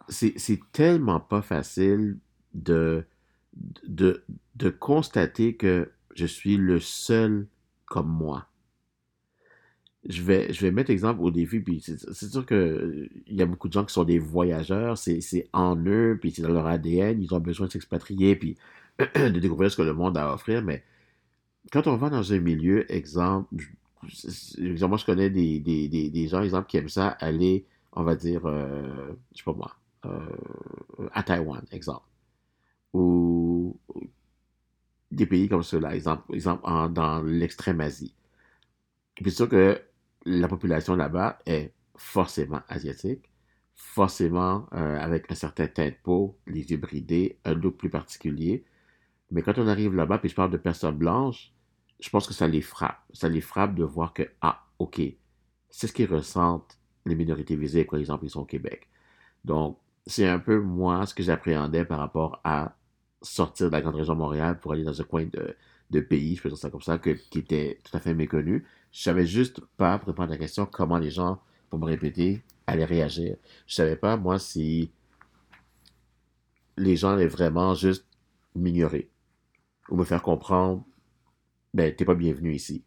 C'est 0.08 0.60
tellement 0.72 1.20
pas 1.20 1.42
facile 1.42 2.18
de, 2.54 3.04
de, 3.86 4.24
de 4.56 4.70
constater 4.70 5.56
que 5.56 5.90
je 6.14 6.26
suis 6.26 6.56
le 6.56 6.80
seul 6.80 7.46
comme 7.86 8.08
moi. 8.08 8.46
Je 10.08 10.22
vais, 10.22 10.52
je 10.52 10.62
vais 10.62 10.70
mettre 10.70 10.90
exemple 10.90 11.20
au 11.20 11.30
défi, 11.30 11.60
puis 11.60 11.82
c'est 11.82 12.30
sûr 12.30 12.46
qu'il 12.46 13.10
y 13.26 13.42
a 13.42 13.46
beaucoup 13.46 13.68
de 13.68 13.74
gens 13.74 13.84
qui 13.84 13.92
sont 13.92 14.04
des 14.04 14.18
voyageurs, 14.18 14.96
c'est 14.96 15.48
en 15.52 15.76
eux, 15.84 16.18
puis 16.18 16.30
c'est 16.30 16.40
dans 16.42 16.52
leur 16.52 16.66
ADN, 16.66 17.22
ils 17.22 17.34
ont 17.34 17.40
besoin 17.40 17.66
de 17.66 17.72
s'expatrier, 17.72 18.34
puis 18.34 18.56
de 19.14 19.38
découvrir 19.38 19.70
ce 19.70 19.76
que 19.76 19.82
le 19.82 19.94
monde 19.94 20.16
a 20.16 20.30
à 20.30 20.34
offrir, 20.34 20.62
mais 20.62 20.82
quand 21.72 21.86
on 21.86 21.96
va 21.96 22.10
dans 22.10 22.32
un 22.32 22.38
milieu, 22.38 22.90
exemple, 22.92 23.54
moi 24.02 24.96
je 24.98 25.04
connais 25.04 25.30
des, 25.30 25.60
des, 25.60 25.88
des, 25.88 26.28
gens, 26.28 26.42
exemple, 26.42 26.68
qui 26.68 26.76
aiment 26.78 26.88
ça 26.88 27.08
aller, 27.08 27.66
on 27.92 28.02
va 28.02 28.16
dire, 28.16 28.46
euh, 28.46 29.12
je 29.32 29.38
sais 29.38 29.44
pas 29.44 29.52
moi, 29.52 29.76
euh, 30.06 31.08
à 31.12 31.22
Taïwan, 31.22 31.64
exemple, 31.70 32.06
ou 32.92 33.78
des 35.10 35.26
pays 35.26 35.48
comme 35.48 35.62
ceux-là, 35.62 35.94
exemple, 35.94 36.34
exemple 36.34 36.62
dans 36.92 37.22
l'extrême 37.22 37.80
Asie. 37.80 38.14
Puis 39.14 39.30
sûr 39.30 39.48
que 39.48 39.80
la 40.24 40.48
population 40.48 40.96
là-bas 40.96 41.38
est 41.46 41.72
forcément 41.96 42.60
asiatique, 42.68 43.30
forcément 43.74 44.66
euh, 44.72 44.98
avec 44.98 45.30
un 45.30 45.34
certain 45.34 45.66
teint 45.66 45.88
de 45.88 45.94
peau, 46.02 46.38
les 46.46 46.70
yeux 46.70 46.76
bridés, 46.76 47.38
un 47.44 47.54
look 47.54 47.76
plus 47.76 47.90
particulier, 47.90 48.64
mais 49.30 49.42
quand 49.42 49.58
on 49.58 49.68
arrive 49.68 49.94
là-bas, 49.94 50.18
puis 50.18 50.28
je 50.28 50.34
parle 50.34 50.50
de 50.50 50.56
personnes 50.56 50.96
blanches, 50.96 51.52
je 52.00 52.08
pense 52.10 52.26
que 52.26 52.34
ça 52.34 52.48
les 52.48 52.62
frappe. 52.62 52.98
Ça 53.12 53.28
les 53.28 53.40
frappe 53.40 53.74
de 53.74 53.84
voir 53.84 54.12
que, 54.12 54.22
ah, 54.40 54.64
OK, 54.78 55.00
c'est 55.70 55.86
ce 55.86 55.92
qu'ils 55.92 56.12
ressentent 56.12 56.78
les 57.06 57.14
minorités 57.14 57.56
visées, 57.56 57.84
par 57.84 57.98
exemple, 57.98 58.24
ils 58.24 58.30
sont 58.30 58.40
au 58.40 58.46
Québec. 58.46 58.88
Donc, 59.44 59.78
c'est 60.06 60.26
un 60.28 60.38
peu 60.38 60.60
moi 60.60 61.06
ce 61.06 61.14
que 61.14 61.22
j'appréhendais 61.22 61.84
par 61.84 61.98
rapport 61.98 62.40
à 62.44 62.74
sortir 63.22 63.66
de 63.66 63.72
la 63.72 63.80
grande 63.80 63.96
région 63.96 64.14
de 64.14 64.18
Montréal 64.18 64.58
pour 64.58 64.72
aller 64.72 64.84
dans 64.84 65.00
un 65.00 65.04
coin 65.04 65.24
de, 65.24 66.00
pays, 66.00 66.36
je 66.36 66.42
peux 66.42 66.48
dire 66.48 66.58
ça 66.58 66.70
comme 66.70 66.82
ça, 66.82 66.98
qui 66.98 67.10
était 67.38 67.80
tout 67.84 67.96
à 67.96 68.00
fait 68.00 68.14
méconnu. 68.14 68.64
Je 68.92 69.02
savais 69.02 69.26
juste 69.26 69.60
pas, 69.76 69.98
pour 69.98 70.08
répondre 70.08 70.30
à 70.30 70.32
la 70.32 70.38
question, 70.38 70.66
comment 70.66 70.98
les 70.98 71.10
gens, 71.10 71.40
pour 71.68 71.78
me 71.78 71.86
répéter, 71.86 72.42
allaient 72.66 72.84
réagir. 72.84 73.36
Je 73.66 73.74
savais 73.74 73.96
pas, 73.96 74.16
moi, 74.16 74.38
si 74.38 74.90
les 76.76 76.96
gens 76.96 77.10
allaient 77.10 77.26
vraiment 77.26 77.74
juste 77.74 78.06
m'ignorer 78.54 79.09
ou 79.90 79.96
me 79.96 80.04
faire 80.04 80.22
comprendre, 80.22 80.84
ben, 81.74 81.94
t'es 81.94 82.04
pas 82.04 82.14
bienvenu 82.14 82.54
ici. 82.54 82.84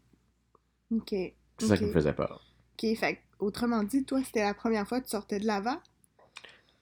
OK. 0.91 1.09
C'est 1.57 1.67
ça 1.67 1.77
qui 1.77 1.85
me 1.85 1.91
faisait 1.91 2.13
peur. 2.13 2.45
OK, 2.73 2.95
fait 2.97 3.19
autrement 3.39 3.83
dit, 3.83 4.03
toi, 4.05 4.21
c'était 4.23 4.41
la 4.41 4.53
première 4.53 4.87
fois 4.87 4.99
que 4.99 5.05
tu 5.05 5.11
sortais 5.11 5.39
de 5.39 5.45
Laval? 5.45 5.77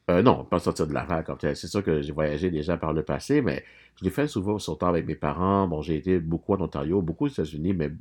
Euh, 0.10 0.22
non, 0.22 0.46
pas 0.46 0.60
sortir 0.60 0.88
de 0.88 0.94
Laval. 0.94 1.26
C'est 1.42 1.68
sûr 1.68 1.84
que 1.84 2.02
j'ai 2.02 2.12
voyagé 2.12 2.50
déjà 2.50 2.78
par 2.78 2.94
le 2.94 3.04
passé, 3.04 3.42
mais 3.42 3.64
je 3.96 4.04
l'ai 4.04 4.10
fait 4.12 4.28
souvent 4.28 4.58
temps 4.58 4.88
avec 4.88 5.06
mes 5.06 5.16
parents. 5.16 5.68
Bon, 5.68 5.82
j'ai 5.82 5.96
été 5.96 6.20
beaucoup 6.20 6.54
en 6.54 6.62
Ontario, 6.62 7.02
beaucoup 7.02 7.26
aux 7.26 7.30
États-Unis, 7.30 7.74
mais 7.74 7.92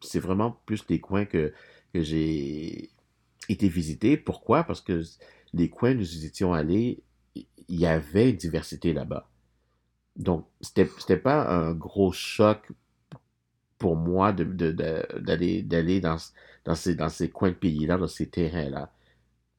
c'est 0.00 0.20
vraiment 0.20 0.60
plus 0.66 0.84
les 0.88 1.00
coins 1.00 1.24
que, 1.24 1.52
que 1.92 2.00
j'ai 2.00 2.90
été 3.48 3.68
visiter. 3.68 4.16
Pourquoi? 4.16 4.64
Parce 4.64 4.80
que 4.80 5.02
les 5.52 5.68
coins 5.68 5.92
où 5.92 5.98
nous 5.98 6.24
étions 6.24 6.52
allés, 6.52 7.02
il 7.34 7.46
y 7.68 7.86
avait 7.86 8.30
une 8.30 8.36
diversité 8.36 8.92
là-bas. 8.92 9.29
Donc, 10.16 10.46
c'était, 10.60 11.16
pas 11.16 11.48
un 11.48 11.72
gros 11.72 12.12
choc 12.12 12.72
pour 13.78 13.96
moi 13.96 14.32
de, 14.32 14.44
d'aller, 15.20 15.62
d'aller 15.62 16.00
dans, 16.00 16.16
dans, 16.64 16.74
ces, 16.74 16.94
dans 16.94 17.08
ces 17.08 17.30
coins 17.30 17.50
de 17.50 17.54
pays-là, 17.54 17.96
dans 17.96 18.06
ces 18.06 18.28
terrains-là. 18.28 18.92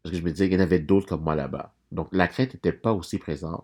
Parce 0.04 0.14
que 0.14 0.20
je 0.20 0.24
me 0.26 0.32
disais 0.32 0.50
qu'il 0.50 0.58
y 0.58 0.62
en 0.62 0.64
avait 0.64 0.80
d'autres 0.80 1.08
comme 1.08 1.24
moi 1.24 1.36
là-bas. 1.36 1.74
Donc, 1.92 2.10
la 2.12 2.28
crainte 2.28 2.54
n'était 2.54 2.72
pas 2.72 2.94
aussi 2.94 3.18
présente. 3.18 3.64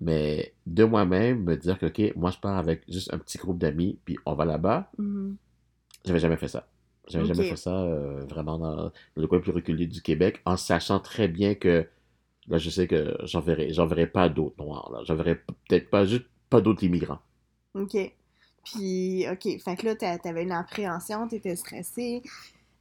Mais 0.00 0.54
de 0.66 0.84
moi-même, 0.84 1.44
me 1.44 1.56
dire 1.56 1.78
que, 1.78 1.86
OK, 1.86 2.16
moi, 2.16 2.30
je 2.30 2.38
pars 2.38 2.56
avec 2.56 2.82
juste 2.88 3.12
un 3.12 3.18
petit 3.18 3.38
groupe 3.38 3.58
d'amis, 3.58 3.98
puis 4.04 4.16
on 4.24 4.34
va 4.34 4.44
là-bas, 4.44 4.90
mm-hmm. 4.98 5.34
j'avais 6.04 6.18
jamais 6.18 6.36
fait 6.36 6.48
ça. 6.48 6.66
J'avais 7.08 7.26
jamais 7.26 7.48
fait 7.48 7.56
ça 7.56 7.82
euh, 7.82 8.24
vraiment 8.28 8.58
dans, 8.58 8.92
le 9.16 9.26
coin 9.26 9.40
plus 9.40 9.50
reculé 9.50 9.86
du 9.86 10.02
Québec, 10.02 10.40
en 10.44 10.56
sachant 10.56 11.00
très 11.00 11.28
bien 11.28 11.54
que 11.54 11.86
Là, 12.48 12.58
je 12.58 12.70
sais 12.70 12.88
que 12.88 13.16
j'en 13.22 13.40
verrai, 13.40 13.72
j'en 13.72 13.86
verrai 13.86 14.06
pas 14.06 14.28
d'autres 14.28 14.62
noirs. 14.62 15.02
J'en 15.04 15.14
verrai 15.14 15.36
peut-être 15.36 15.90
pas 15.90 16.04
juste 16.04 16.26
pas 16.50 16.60
d'autres 16.60 16.84
immigrants. 16.84 17.20
OK. 17.74 17.96
Puis, 18.64 19.26
OK. 19.30 19.60
Fait 19.60 19.76
que 19.76 19.86
là, 19.86 19.96
t'avais 19.96 20.42
une 20.42 20.52
appréhension, 20.52 21.26
t'étais 21.28 21.56
stressé. 21.56 22.22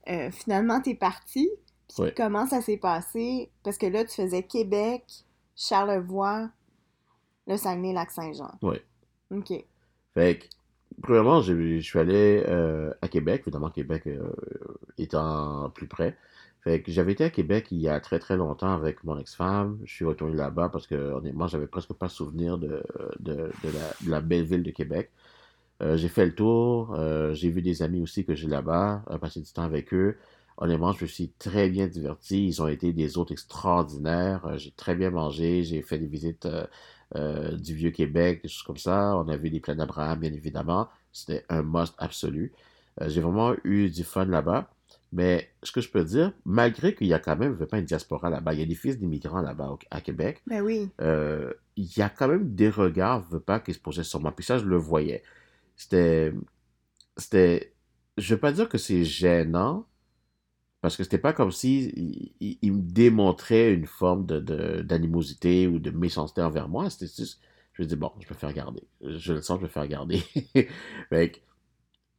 Euh, 0.10 0.32
finalement, 0.32 0.82
t'es 0.82 0.96
parti. 0.96 1.50
Puis 1.88 2.12
comment 2.15 2.48
ça 2.48 2.62
s'est 2.62 2.77
passé? 2.77 3.50
Parce 3.63 3.77
que 3.77 3.86
là, 3.86 4.06
tu 4.06 4.15
faisais 4.15 4.44
Québec, 4.44 5.03
Charlevoix, 5.56 6.50
le 7.48 7.58
Saguenay-Lac-Saint-Jean. 7.58 8.51
Oui. 8.62 8.77
OK. 9.32 9.53
Fait 10.13 10.39
que, 10.39 10.46
premièrement, 11.01 11.41
je 11.41 11.80
suis 11.80 12.00
allé 12.00 12.44
euh, 12.48 12.94
à 13.01 13.08
Québec. 13.08 13.44
Évidemment, 13.46 13.70
Québec 13.70 14.08
euh, 14.08 14.32
étant 14.98 15.70
plus 15.72 15.88
près. 15.88 16.18
Fait 16.63 16.82
que 16.84 16.91
j'avais 16.91 17.13
été 17.13 17.24
à 17.24 17.30
Québec 17.32 17.68
il 17.72 17.80
y 17.80 17.89
a 17.89 18.00
très 18.00 18.20
très 18.20 18.38
longtemps 18.38 18.72
avec 18.74 19.03
mon 19.03 19.18
ex-femme. 19.18 19.80
Je 19.84 19.94
suis 19.94 20.06
retourné 20.06 20.36
là-bas 20.36 20.70
parce 20.70 20.86
que 20.86 20.96
honnêtement, 20.96 21.48
j'avais 21.48 21.68
presque 21.68 21.94
pas 21.94 22.08
souvenir 22.08 22.60
de, 22.60 22.84
de, 23.20 23.51
la, 24.08 24.22
belle 24.22 24.44
ville 24.44 24.63
de 24.63 24.70
Québec. 24.72 25.12
Euh, 25.82 25.98
j'ai 25.98 26.10
fait 26.10 26.25
le 26.25 26.36
tour, 26.36 26.94
euh, 26.96 27.34
j'ai 27.34 27.50
vu 27.50 27.62
des 27.63 27.82
amis 27.84 28.01
aussi 28.01 28.25
que 28.25 28.36
j'ai 28.36 28.48
là-bas, 28.48 29.03
euh, 29.10 29.18
passé 29.18 29.41
du 29.41 29.51
temps 29.51 29.63
avec 29.63 29.94
eux. 29.94 30.18
Honnêtement, 30.58 30.94
je 30.94 31.03
me 31.03 31.08
suis 31.10 31.32
très 31.39 31.70
bien 31.70 31.88
diverti. 31.88 32.48
Ils 32.48 32.62
ont 32.62 32.68
été 32.68 32.94
des 32.94 33.18
hôtes 33.18 33.32
extraordinaires. 33.32 34.58
j'ai 34.58 34.72
très 34.72 34.96
bien 34.96 35.12
mangé. 35.12 35.63
J'ai 35.63 35.82
fait 35.82 35.98
des 36.00 36.08
visites 36.08 36.48
du 37.15 37.75
vieux 37.75 37.91
Québec, 37.91 38.44
des 38.44 38.50
choses 38.50 38.63
comme 38.63 38.77
ça. 38.77 39.15
On 39.18 39.27
a 39.30 39.38
vu 39.38 39.50
des 39.50 39.60
plaines 39.60 39.77
d'Abraham, 39.80 40.20
bien 40.20 40.34
évidemment. 40.34 40.89
C'était 41.12 41.46
un 41.50 41.63
must 41.63 41.96
absolu. 41.98 42.53
j'ai 43.08 43.22
vraiment 43.22 43.56
eu 43.63 43.89
du 43.89 44.03
fun 44.03 44.25
là-bas. 44.25 44.70
Mais 45.13 45.51
ce 45.62 45.72
que 45.72 45.82
je 45.82 45.89
peux 45.89 46.06
dire, 46.06 46.32
malgré 46.46 46.96
qu'il 46.96 47.08
y 47.08 47.13
a 47.13 47.20
quand 47.20 47.36
même 47.36 47.58
pas 47.58 47.80
une 47.80 47.86
diaspora 47.86 48.30
là-bas, 48.30 48.53
il 48.53 48.60
y 48.62 48.63
a 48.63 48.65
des 48.65 48.75
fils 48.75 48.98
d'immigrants 48.98 49.41
là-bas 49.41 49.77
à 49.89 50.00
Québec. 50.00 50.41
Ben 50.48 50.62
oui. 50.62 50.89
Euh, 51.01 51.53
il 51.75 51.89
y 51.98 52.01
a 52.01 52.10
quand 52.10 52.30
même 52.30 52.56
des 52.56 52.70
regards, 52.70 53.22
veut 53.30 53.41
pas, 53.41 53.60
qui 53.60 53.74
se 53.74 53.80
posaient 53.80 54.03
sur 54.03 54.22
moi. 54.22 54.34
Puis 54.34 54.46
ça, 54.46 54.58
je 54.58 54.65
le 54.65 54.77
voyais. 54.77 55.24
C'était. 55.75 56.34
C'était. 57.18 57.74
je 58.18 58.34
veux 58.34 58.39
pas 58.39 58.53
dire 58.53 58.70
que 58.70 58.77
c'est 58.77 59.03
gênant, 59.03 59.86
parce 60.82 60.98
que 60.98 61.03
c'était 61.03 61.18
pas 61.18 61.34
comme 61.34 61.51
si 61.51 62.34
il, 62.39 62.58
il 62.62 62.74
me 62.74 62.82
démontrait 62.82 63.74
une 63.74 63.86
forme 63.86 64.25
de, 64.25 64.82
d'animosité 64.82 65.68
ou 65.68 65.77
de 65.80 65.91
méchanceté 65.91 66.41
envers 66.41 66.70
moi. 66.70 66.89
C'était 66.89 67.06
juste, 67.06 67.41
je 67.74 67.84
me 67.84 67.88
dis, 67.88 67.96
bon, 67.96 68.12
je 68.20 68.27
peux 68.27 68.34
faire 68.34 68.53
garder. 68.53 68.84
Je 69.01 69.34
le 69.34 69.41
sens, 69.41 69.60
je 69.60 69.65
peux 69.65 69.72
faire 69.72 69.88
garder. 69.88 70.20
Fait 71.10 71.41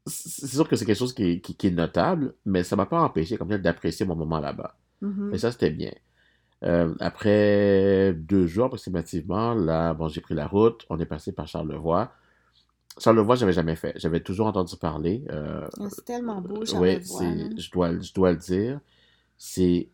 c'est 0.07 0.47
sûr 0.49 0.69
que 0.69 0.77
c'est 0.77 0.85
quelque 0.85 0.99
chose 0.99 1.15
qui 1.15 1.25
est, 1.25 1.41
qui, 1.41 1.55
qui 1.55 1.69
est 1.69 1.71
notable, 1.71 2.35
mais 2.45 2.65
ça 2.65 2.77
m'a 2.77 2.87
pas 2.87 3.01
empêché 3.03 3.37
comme 3.37 3.49
tel 3.49 3.63
d'apprécier 3.63 4.05
mon 4.07 4.17
moment 4.17 4.41
là-bas. 4.41 4.77
Mhm. 5.01 5.33
Et 5.35 5.39
ça, 5.39 5.53
c'était 5.53 5.71
bien. 5.71 5.93
Euh, 6.65 6.95
après 7.01 8.13
deux 8.15 8.47
jours 8.47 8.67
approximativement, 8.67 9.55
là, 9.55 9.95
bon, 9.95 10.09
j'ai 10.09 10.21
pris 10.21 10.35
la 10.35 10.47
route. 10.47 10.85
On 10.91 10.99
est 11.01 11.07
passé 11.07 11.33
par 11.33 11.47
Charlevoix. 11.49 12.13
Charlevoix, 12.99 13.37
j'avais 13.37 13.53
jamais 13.53 13.75
fait. 13.77 13.93
J'avais 13.97 14.21
toujours 14.21 14.47
entendu 14.47 14.77
parler. 14.77 15.25
euh, 15.31 15.67
Ah, 15.81 15.87
C'est 15.91 16.05
tellement 16.05 16.41
beau, 16.41 16.61
oui, 16.61 16.67
Charlevoix. 16.67 17.01
c'est, 17.01 17.35
là. 17.35 17.49
je 17.57 17.71
dois, 17.71 17.99
je 17.99 18.13
dois 18.13 18.33
le 18.33 18.39
dire, 18.39 18.81
c'est 19.39 19.89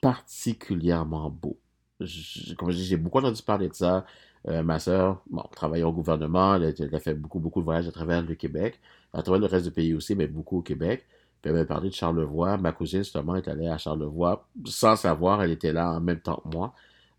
particulièrement 0.00 1.30
beau. 1.30 1.58
Je- 2.00 2.54
comme 2.54 2.70
je 2.70 2.76
dis, 2.76 2.84
j'ai 2.84 2.96
beaucoup 2.96 3.18
entendu 3.18 3.42
parler 3.42 3.68
de 3.68 3.74
ça. 3.74 4.04
Euh, 4.46 4.62
ma 4.62 4.78
sœur, 4.78 5.20
bon, 5.30 5.42
travaillait 5.52 5.84
au 5.84 5.92
gouvernement, 5.92 6.54
elle, 6.54 6.64
a 6.64 6.68
elle 6.78 6.94
a 6.94 7.00
fait 7.00 7.14
beaucoup, 7.14 7.40
beaucoup 7.40 7.60
de 7.60 7.64
voyages 7.64 7.88
à 7.88 7.92
travers 7.92 8.22
le 8.22 8.34
Québec, 8.36 8.80
à 9.12 9.22
travers 9.22 9.40
le 9.40 9.46
reste 9.46 9.66
du 9.66 9.70
pays 9.72 9.94
aussi, 9.94 10.14
mais 10.14 10.26
beaucoup 10.26 10.58
au 10.58 10.62
Québec. 10.62 11.06
Puis 11.40 11.50
elle 11.50 11.52
m'avait 11.52 11.66
parlé 11.66 11.88
de 11.88 11.94
Charlevoix. 11.94 12.56
Ma 12.56 12.72
cousine, 12.72 13.00
justement, 13.00 13.36
est 13.36 13.48
allée 13.48 13.68
à 13.68 13.78
Charlevoix 13.78 14.48
sans 14.66 14.96
savoir, 14.96 15.42
elle 15.42 15.52
était 15.52 15.72
là 15.72 15.92
en 15.92 16.00
même 16.00 16.20
temps 16.20 16.42
que 16.44 16.48
moi. 16.48 16.74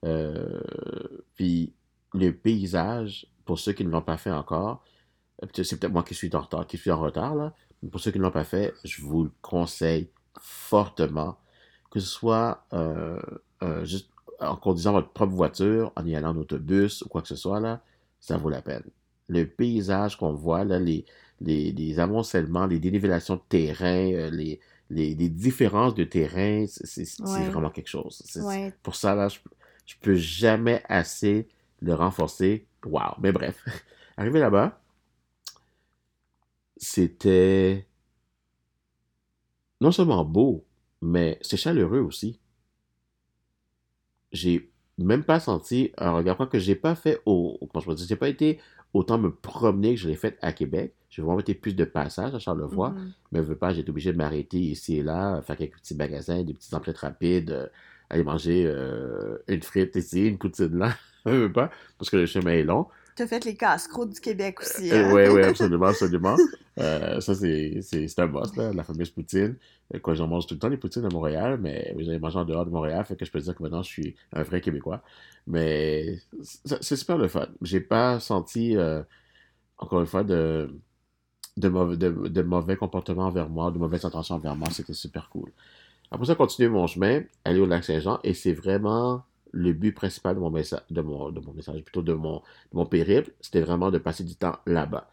Euh, 0.05 0.59
puis 1.35 1.73
le 2.13 2.31
paysage, 2.31 3.27
pour 3.45 3.59
ceux 3.59 3.73
qui 3.73 3.85
ne 3.85 3.89
l'ont 3.89 4.01
pas 4.01 4.17
fait 4.17 4.31
encore, 4.31 4.83
euh, 5.43 5.47
c'est 5.53 5.79
peut-être 5.79 5.93
moi 5.93 6.03
qui 6.03 6.15
suis 6.15 6.29
en 6.35 6.41
retard, 6.41 6.67
qui 6.67 6.77
suis 6.77 6.91
en 6.91 6.99
retard 6.99 7.35
là, 7.35 7.53
mais 7.81 7.89
pour 7.89 7.99
ceux 7.99 8.11
qui 8.11 8.17
ne 8.17 8.23
l'ont 8.23 8.31
pas 8.31 8.43
fait, 8.43 8.73
je 8.83 9.01
vous 9.01 9.25
le 9.25 9.31
conseille 9.41 10.09
fortement, 10.39 11.37
que 11.91 11.99
ce 11.99 12.07
soit 12.07 12.65
euh, 12.73 13.19
juste 13.83 14.09
en 14.39 14.55
conduisant 14.55 14.93
votre 14.93 15.09
propre 15.09 15.33
voiture, 15.33 15.91
en 15.95 16.05
y 16.05 16.15
allant 16.15 16.31
en 16.31 16.37
autobus 16.37 17.01
ou 17.01 17.09
quoi 17.09 17.21
que 17.21 17.27
ce 17.27 17.35
soit 17.35 17.59
là, 17.59 17.81
ça 18.19 18.37
vaut 18.37 18.49
la 18.49 18.61
peine. 18.61 18.83
Le 19.27 19.45
paysage 19.45 20.17
qu'on 20.17 20.33
voit 20.33 20.63
là, 20.63 20.79
les, 20.79 21.05
les, 21.41 21.71
les 21.71 21.99
amoncellements, 21.99 22.65
les 22.65 22.79
dénivellations 22.79 23.35
de 23.35 23.41
terrain, 23.49 24.11
euh, 24.13 24.29
les, 24.29 24.59
les, 24.89 25.15
les 25.15 25.29
différences 25.29 25.95
de 25.95 26.03
terrain, 26.03 26.65
c'est 26.67 27.05
Ouais. 27.21 27.43
vraiment 27.45 27.69
quelque 27.69 27.87
chose. 27.89 28.23
Ouais. 28.37 28.73
Pour 28.83 28.95
ça, 28.95 29.15
là, 29.15 29.29
je, 29.29 29.39
je 29.85 29.95
peux 30.01 30.15
jamais 30.15 30.83
assez 30.89 31.47
le 31.81 31.93
renforcer. 31.93 32.67
Wow! 32.85 33.15
Mais 33.21 33.31
bref, 33.31 33.63
arrivé 34.17 34.39
là-bas, 34.39 34.81
c'était 36.77 37.85
non 39.81 39.91
seulement 39.91 40.23
beau, 40.23 40.65
mais 41.01 41.37
c'est 41.41 41.57
chaleureux 41.57 41.99
aussi. 41.99 42.39
J'ai 44.31 44.71
même 44.97 45.23
pas 45.23 45.39
senti 45.39 45.91
un 45.97 46.11
regard 46.11 46.49
que 46.49 46.59
j'ai 46.59 46.75
pas 46.75 46.95
fait 46.95 47.21
au 47.25 47.57
comment 47.73 47.95
je 47.97 48.05
j'ai 48.05 48.15
pas 48.15 48.29
été 48.29 48.59
autant 48.93 49.17
me 49.17 49.31
promener 49.31 49.95
que 49.95 50.01
je 50.01 50.07
l'ai 50.07 50.15
fait 50.15 50.37
à 50.41 50.51
Québec. 50.51 50.93
J'ai 51.09 51.21
vraiment 51.21 51.39
été 51.39 51.53
plus 51.53 51.75
de 51.75 51.85
passage 51.85 52.33
à 52.35 52.39
Charlevoix, 52.39 52.91
Mhm. 52.91 53.11
mais 53.31 53.39
je 53.39 53.43
veux 53.45 53.55
pas, 53.55 53.73
j'ai 53.73 53.81
été 53.81 53.89
obligé 53.89 54.11
de 54.11 54.17
m'arrêter 54.17 54.57
ici 54.59 54.97
et 54.97 55.03
là, 55.03 55.41
faire 55.41 55.57
quelques 55.57 55.77
petits 55.79 55.95
magasins, 55.95 56.43
des 56.43 56.53
petites 56.53 56.73
emplettes 56.73 56.97
rapides, 56.99 57.51
euh, 57.51 57.67
aller 58.09 58.23
manger 58.23 58.63
euh, 58.65 59.37
une 59.47 59.61
frite 59.63 59.95
ici, 59.95 60.27
une 60.27 60.37
poutine 60.37 60.77
là, 60.77 60.89
je 61.25 61.31
veux 61.31 61.51
pas, 61.51 61.69
parce 61.97 62.09
que 62.09 62.17
le 62.17 62.25
chemin 62.25 62.51
est 62.51 62.63
long. 62.63 62.87
T'as 63.19 63.27
fait 63.27 63.43
les 63.43 63.55
casse-croûtes 63.55 64.13
du 64.13 64.21
Québec 64.21 64.61
aussi. 64.61 64.89
Euh, 64.93 65.09
hein? 65.09 65.11
ouais, 65.11 65.27
ouais, 65.27 65.43
absolument, 65.49 65.87
absolument. 65.87 66.37
Euh, 66.77 67.19
ça, 67.19 67.35
c'est, 67.35 67.81
un 68.17 68.27
boss, 68.27 68.55
là, 68.55 68.71
la 68.71 68.81
fameuse 68.81 69.09
poutine. 69.09 69.57
Euh, 69.93 69.99
Quoi, 69.99 70.13
j'en 70.13 70.25
mange 70.25 70.47
tout 70.47 70.53
le 70.53 70.59
temps, 70.61 70.69
les 70.69 70.77
poutines 70.77 71.03
à 71.03 71.09
Montréal, 71.09 71.59
mais 71.61 71.93
j'en 71.97 72.13
ai 72.13 72.19
mangé 72.19 72.39
en 72.39 72.45
dehors 72.45 72.65
de 72.65 72.69
Montréal, 72.69 73.03
fait 73.03 73.17
que 73.17 73.25
je 73.25 73.31
peux 73.31 73.41
dire 73.41 73.53
que 73.53 73.61
maintenant, 73.61 73.83
je 73.83 73.89
suis 73.89 74.15
un 74.31 74.43
vrai 74.43 74.61
Québécois. 74.61 75.01
Mais 75.47 76.19
c'est 76.41 76.95
super 76.95 77.17
le 77.17 77.27
fun. 77.27 77.45
J'ai 77.61 77.81
pas 77.81 78.21
senti, 78.21 78.77
euh, 78.77 79.03
encore 79.77 79.99
une 79.99 80.07
fois, 80.07 80.23
de, 80.23 80.73
de, 81.57 81.67
mauvais, 81.67 81.97
de, 81.97 82.09
de 82.09 82.41
mauvais 82.41 82.77
comportements 82.77 83.25
envers 83.25 83.49
moi, 83.49 83.69
de 83.69 83.79
mauvaises 83.79 84.05
intentions 84.05 84.35
envers 84.35 84.55
moi. 84.55 84.69
C'était 84.71 84.93
super 84.93 85.27
cool. 85.27 85.51
Après 86.09 86.25
ça, 86.25 86.35
continuer 86.35 86.69
mon 86.69 86.87
chemin, 86.87 87.23
aller 87.43 87.59
au 87.59 87.65
lac 87.65 87.83
Saint-Jean, 87.83 88.21
et 88.23 88.33
c'est 88.33 88.53
vraiment 88.53 89.25
le 89.51 89.73
but 89.73 89.93
principal 89.93 90.35
de 90.35 90.39
mon 90.39 90.51
message, 90.51 90.81
de 90.89 91.01
mon, 91.01 91.31
de 91.31 91.39
mon 91.39 91.53
message, 91.53 91.81
plutôt 91.83 92.01
de 92.01 92.13
mon, 92.13 92.41
mon 92.73 92.85
périple, 92.85 93.31
c'était 93.41 93.61
vraiment 93.61 93.91
de 93.91 93.97
passer 93.97 94.23
du 94.23 94.35
temps 94.35 94.57
là-bas. 94.65 95.09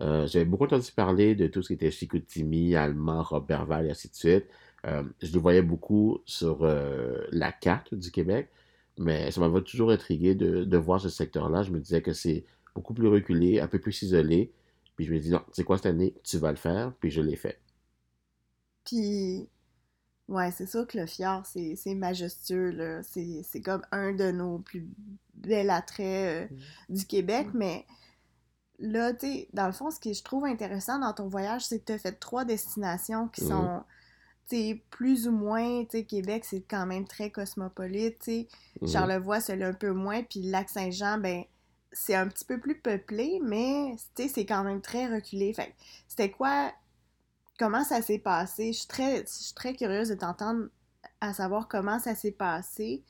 Euh, 0.00 0.26
j'avais 0.26 0.44
beaucoup 0.44 0.64
entendu 0.64 0.90
parler 0.92 1.34
de 1.34 1.46
tout 1.46 1.62
ce 1.62 1.68
qui 1.68 1.74
était 1.74 1.90
Chicoutimi, 1.90 2.74
Allemand, 2.76 3.22
Robertval 3.22 3.86
et 3.86 3.90
ainsi 3.90 4.08
de 4.08 4.14
suite. 4.14 4.46
Euh, 4.86 5.02
je 5.22 5.32
le 5.32 5.40
voyais 5.40 5.62
beaucoup 5.62 6.20
sur 6.26 6.64
euh, 6.64 7.24
la 7.32 7.52
carte 7.52 7.94
du 7.94 8.10
Québec, 8.10 8.50
mais 8.98 9.30
ça 9.30 9.40
m'avait 9.40 9.62
toujours 9.62 9.90
intrigué 9.90 10.34
de, 10.34 10.64
de 10.64 10.76
voir 10.76 11.00
ce 11.00 11.08
secteur-là. 11.08 11.62
Je 11.62 11.70
me 11.70 11.80
disais 11.80 12.02
que 12.02 12.12
c'est 12.12 12.44
beaucoup 12.74 12.94
plus 12.94 13.08
reculé, 13.08 13.60
un 13.60 13.68
peu 13.68 13.78
plus 13.78 14.02
isolé. 14.02 14.52
Puis 14.96 15.06
je 15.06 15.12
me 15.12 15.18
dis, 15.18 15.30
non, 15.30 15.42
c'est 15.52 15.64
quoi 15.64 15.76
cette 15.78 15.86
année? 15.86 16.14
Tu 16.24 16.38
vas 16.38 16.50
le 16.50 16.56
faire, 16.56 16.92
puis 17.00 17.10
je 17.10 17.20
l'ai 17.22 17.36
fait. 17.36 17.60
Puis, 18.84 19.48
ouais, 20.28 20.50
c'est 20.50 20.66
sûr 20.66 20.86
que 20.86 20.98
le 20.98 21.06
fjord, 21.06 21.44
c'est 21.46 21.76
c'est 21.76 21.94
majestueux, 21.94 22.70
là. 22.70 23.02
C'est 23.02 23.42
c'est 23.44 23.60
comme 23.60 23.82
un 23.92 24.12
de 24.12 24.30
nos 24.30 24.58
plus 24.58 24.88
bels 25.34 25.70
attraits 25.70 26.50
euh, 26.50 26.56
du 26.88 27.06
Québec, 27.06 27.48
mais 27.54 27.86
là, 28.78 29.12
tu 29.12 29.26
sais, 29.26 29.48
dans 29.52 29.66
le 29.66 29.72
fond, 29.72 29.90
ce 29.90 30.00
que 30.00 30.12
je 30.12 30.22
trouve 30.22 30.44
intéressant 30.44 30.98
dans 30.98 31.12
ton 31.12 31.28
voyage, 31.28 31.64
c'est 31.66 31.80
que 31.80 31.86
tu 31.86 31.92
as 31.92 31.98
fait 31.98 32.12
trois 32.12 32.44
destinations 32.44 33.28
qui 33.28 33.44
sont, 33.44 33.82
tu 34.48 34.56
sais, 34.56 34.82
plus 34.90 35.28
ou 35.28 35.32
moins, 35.32 35.84
tu 35.84 35.98
sais, 35.98 36.04
Québec, 36.04 36.44
c'est 36.44 36.62
quand 36.62 36.86
même 36.86 37.06
très 37.06 37.30
cosmopolite, 37.30 38.18
tu 38.20 38.24
sais. 38.24 38.48
Charlevoix, 38.86 39.40
c'est 39.40 39.62
un 39.62 39.72
peu 39.72 39.92
moins, 39.92 40.22
puis 40.22 40.42
le 40.42 40.50
lac 40.50 40.68
Saint-Jean, 40.68 41.18
ben, 41.18 41.44
c'est 41.92 42.14
un 42.14 42.28
petit 42.28 42.44
peu 42.44 42.60
plus 42.60 42.78
peuplé, 42.78 43.40
mais, 43.42 43.96
tu 44.14 44.24
sais, 44.24 44.28
c'est 44.28 44.46
quand 44.46 44.64
même 44.64 44.82
très 44.82 45.06
reculé. 45.06 45.52
Fait 45.54 45.74
c'était 46.08 46.30
quoi, 46.30 46.72
comment 47.58 47.84
ça 47.84 48.02
s'est 48.02 48.18
passé? 48.18 48.72
Je 48.72 48.78
suis 48.78 48.88
très, 48.88 49.20
je 49.20 49.44
suis 49.44 49.54
très 49.54 49.74
curieuse 49.74 50.08
de 50.08 50.14
t'entendre 50.14 50.66
à 51.20 51.32
savoir 51.32 51.68
comment 51.68 51.98
ça 51.98 52.14
s'est 52.14 52.32
passé, 52.32 53.02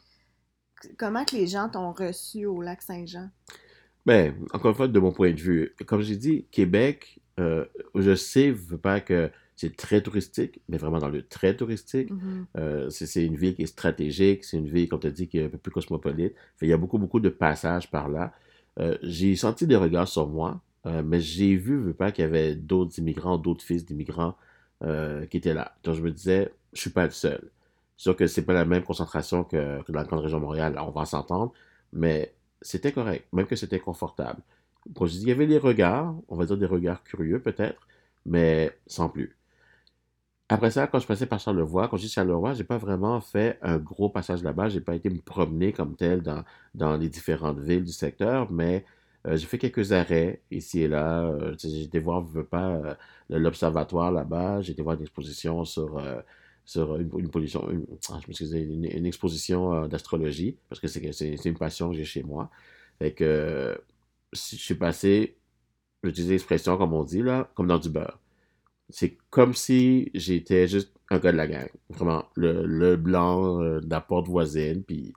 comment 0.97 1.25
que 1.25 1.37
les 1.37 1.47
gens 1.47 1.69
t'ont 1.69 1.93
reçu 1.93 2.47
au 2.47 2.61
lac 2.63 2.83
Saint-Jean? 2.83 3.31
Ben, 4.05 4.35
encore 4.53 4.71
une 4.71 4.77
fois, 4.77 4.89
de 4.89 4.99
mon 5.01 5.13
point 5.13 5.33
de 5.33 5.41
vue, 5.41 5.75
comme 5.87 6.01
j'ai 6.01 6.17
dit, 6.17 6.47
Québec, 6.53 7.21
euh, 7.41 7.65
je 7.95 8.15
sais, 8.15 8.49
je 8.49 8.53
veux 8.53 8.79
pas 8.79 9.01
que 9.01 9.31
c'est 9.57 9.75
très 9.75 10.03
touristique, 10.03 10.61
mais 10.69 10.77
vraiment 10.77 10.99
dans 10.99 11.09
le 11.09 11.27
très 11.27 11.57
touristique. 11.57 12.11
Mhm. 12.11 12.47
Euh, 12.59 12.91
c'est 12.91 13.07
c'est 13.07 13.25
une 13.25 13.37
ville 13.37 13.55
qui 13.55 13.63
est 13.63 13.67
stratégique, 13.67 14.45
c'est 14.45 14.59
une 14.59 14.69
ville, 14.69 14.89
comme 14.89 15.01
tu 15.01 15.07
as 15.07 15.11
dit, 15.11 15.29
qui 15.29 15.39
est 15.39 15.47
un 15.47 15.49
peu 15.49 15.59
plus 15.59 15.73
cosmopolite. 15.73 16.35
Fait, 16.57 16.67
il 16.67 16.69
y 16.69 16.73
a 16.73 16.77
beaucoup, 16.77 16.99
beaucoup 16.99 17.21
de 17.21 17.31
passages 17.31 17.91
par 17.91 18.09
là. 18.09 18.33
Euh, 18.79 18.97
j'ai 19.03 19.35
senti 19.35 19.67
des 19.67 19.77
regards 19.77 20.09
sur 20.09 20.29
moi, 20.29 20.61
euh, 20.87 21.03
mais 21.05 21.21
j'ai 21.21 21.57
vu, 21.57 21.79
veux 21.81 21.95
pas, 21.95 22.13
qu'il 22.13 22.23
y 22.23 22.27
avait 22.27 22.55
d'autres 22.55 22.99
immigrants, 22.99 23.39
d'autres 23.39 23.65
fils 23.65 23.85
d'immigrants 23.85 24.37
euh, 24.85 25.27
qui 25.27 25.37
étaient 25.39 25.55
là. 25.55 25.75
Donc 25.85 25.97
je 25.97 26.03
me 26.03 26.11
disais, 26.11 26.53
je 26.73 26.81
suis 26.81 26.91
pas 26.91 27.05
le 27.05 27.11
seul. 27.11 27.51
Sûr 27.97 28.17
que 28.17 28.27
c'est 28.27 28.45
pas 28.45 28.53
la 28.53 28.65
même 28.65 28.85
concentration 28.85 29.45
que, 29.45 29.81
dans 29.91 29.99
la 30.01 30.05
grande 30.05 30.21
région 30.21 30.39
de 30.39 30.45
Montréal, 30.45 30.79
on 30.81 30.91
va 30.91 31.07
s'entendre, 31.07 31.53
mais 31.93 32.35
c'était 32.63 32.93
correct, 32.93 33.27
même 33.33 33.47
que 33.47 33.57
c'était 33.57 33.81
confortable. 33.81 34.41
Il 35.01 35.29
y 35.29 35.33
avait 35.33 35.47
des 35.47 35.59
regards, 35.59 36.15
on 36.29 36.37
va 36.37 36.47
dire 36.47 36.59
des 36.59 36.67
regards 36.67 37.03
curieux 37.05 37.41
peut-être, 37.41 37.81
mais 38.27 38.77
sans 38.87 39.09
plus. 39.09 39.37
Après 40.49 40.71
ça, 40.71 40.87
quand 40.87 41.01
je 41.01 41.07
passais 41.07 41.27
par 41.27 41.41
Charlevoix, 41.41 41.89
quand 41.89 41.97
je 41.97 42.03
dis 42.03 42.09
Charlevoix, 42.09 42.55
j'ai 42.55 42.65
pas 42.65 42.79
vraiment 42.79 43.21
fait 43.21 43.59
un 43.63 43.79
gros 43.79 44.09
passage 44.09 44.45
là-bas. 44.45 44.69
J'ai 44.69 44.81
pas 44.81 44.95
été 44.95 45.11
me 45.11 45.21
promener 45.21 45.73
comme 45.73 45.97
tel 45.97 46.23
dans 46.75 46.97
les 46.97 47.09
différentes 47.09 47.59
villes 47.59 47.85
du 47.85 47.93
secteur, 47.93 48.51
mais 48.53 48.85
euh, 49.27 49.37
j'ai 49.37 49.47
fait 49.47 49.59
quelques 49.59 49.93
arrêts 49.93 50.43
ici 50.51 50.83
et 50.83 50.89
là. 50.89 51.25
Euh, 51.27 51.55
j'ai 51.59 51.83
été 51.83 51.99
voir, 51.99 52.25
je 52.27 52.33
veux 52.39 52.45
pas, 52.45 52.71
euh, 52.77 52.95
l'observatoire 53.31 54.13
là-bas. 54.13 54.63
J'ai 54.63 54.73
été 54.73 54.83
voir 54.83 54.97
une 54.97 55.03
exposition 55.03 55.65
sur, 55.65 55.99
euh, 55.99 56.21
sur 56.65 56.97
une, 56.97 57.11
une 57.19 57.29
pollution, 57.31 57.69
une- 57.71 57.87
ah, 58.11 58.19
je 58.29 58.57
une, 58.57 58.85
une 58.85 59.07
exposition 59.07 59.73
euh, 59.75 59.89
d'astrologie, 59.89 60.57
parce 60.69 60.81
que 60.81 60.89
c'est 60.89 61.45
une 61.45 61.59
passion 61.59 61.91
que 61.91 61.97
j'ai 61.97 62.05
chez 62.05 62.23
moi. 62.23 62.51
Fait 62.99 63.13
que 63.13 63.25
euh, 63.25 63.75
si 64.33 64.57
je 64.57 64.63
suis 64.63 64.75
passé, 64.75 65.37
j'utilise 66.05 66.31
l'expression 66.31 66.77
comme 66.77 66.93
on 66.95 67.05
dit 67.05 67.23
là, 67.23 67.51
comme 67.55 67.67
dans 67.69 67.79
du 67.79 67.91
beurre 67.91 68.19
c'est 68.89 69.17
comme 69.31 69.55
si 69.55 70.11
j'étais 70.15 70.69
juste 70.69 70.93
un 71.11 71.19
gars 71.19 71.33
de 71.33 71.37
la 71.37 71.47
gang. 71.47 71.69
Vraiment, 71.91 72.25
le, 72.35 72.65
le 72.65 72.97
blanc 72.97 73.61
euh, 73.61 73.81
de 73.81 73.91
la 73.91 74.01
porte 74.01 74.29
voisine, 74.29 74.83
puis 74.85 75.13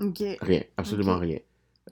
Ok. 0.00 0.22
rien, 0.40 0.62
absolument 0.76 1.18
rien. 1.18 1.38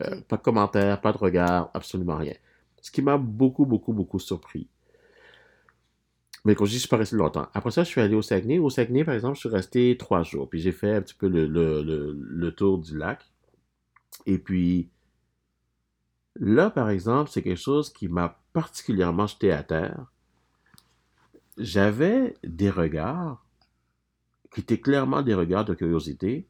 Euh. 0.02 0.20
Pas 0.22 0.36
de 0.36 0.42
commentaires, 0.42 1.00
pas 1.00 1.12
de 1.12 1.18
regard, 1.18 1.70
absolument 1.74 2.16
rien. 2.16 2.34
Ce 2.82 2.90
qui 2.90 3.02
m'a 3.02 3.18
beaucoup, 3.18 3.66
beaucoup, 3.66 3.92
beaucoup 3.92 4.18
surpris. 4.18 4.68
Mais 6.44 6.54
quand 6.54 6.64
je 6.64 6.70
dis, 6.70 6.76
je 6.76 6.80
suis 6.80 6.88
pas 6.88 6.96
resté 6.96 7.16
longtemps. 7.16 7.48
Après 7.54 7.70
ça, 7.70 7.84
je 7.84 7.88
suis 7.88 8.00
allé 8.00 8.14
au 8.14 8.22
Saguenay. 8.22 8.58
Au 8.58 8.70
Saguenay, 8.70 9.04
par 9.04 9.14
exemple, 9.14 9.34
je 9.36 9.40
suis 9.40 9.48
resté 9.48 9.96
trois 9.98 10.22
jours. 10.22 10.48
Puis 10.48 10.60
j'ai 10.60 10.72
fait 10.72 10.94
un 10.94 11.02
petit 11.02 11.14
peu 11.14 11.28
le, 11.28 11.46
le, 11.46 11.82
le, 11.82 12.12
le 12.18 12.52
tour 12.54 12.78
du 12.78 12.96
lac. 12.96 13.30
Et 14.26 14.38
puis, 14.38 14.90
là, 16.36 16.70
par 16.70 16.90
exemple, 16.90 17.30
c'est 17.30 17.42
quelque 17.42 17.58
chose 17.60 17.92
qui 17.92 18.08
m'a 18.08 18.40
particulièrement 18.52 19.26
jeté 19.28 19.52
à 19.52 19.62
terre. 19.62 20.06
j'avais 21.58 22.34
des 22.44 22.70
regards 22.70 23.44
qui 24.52 24.60
étaient 24.60 24.80
clairement 24.80 25.22
des 25.22 25.34
regards 25.34 25.64
de 25.64 25.74
curiosité, 25.74 26.48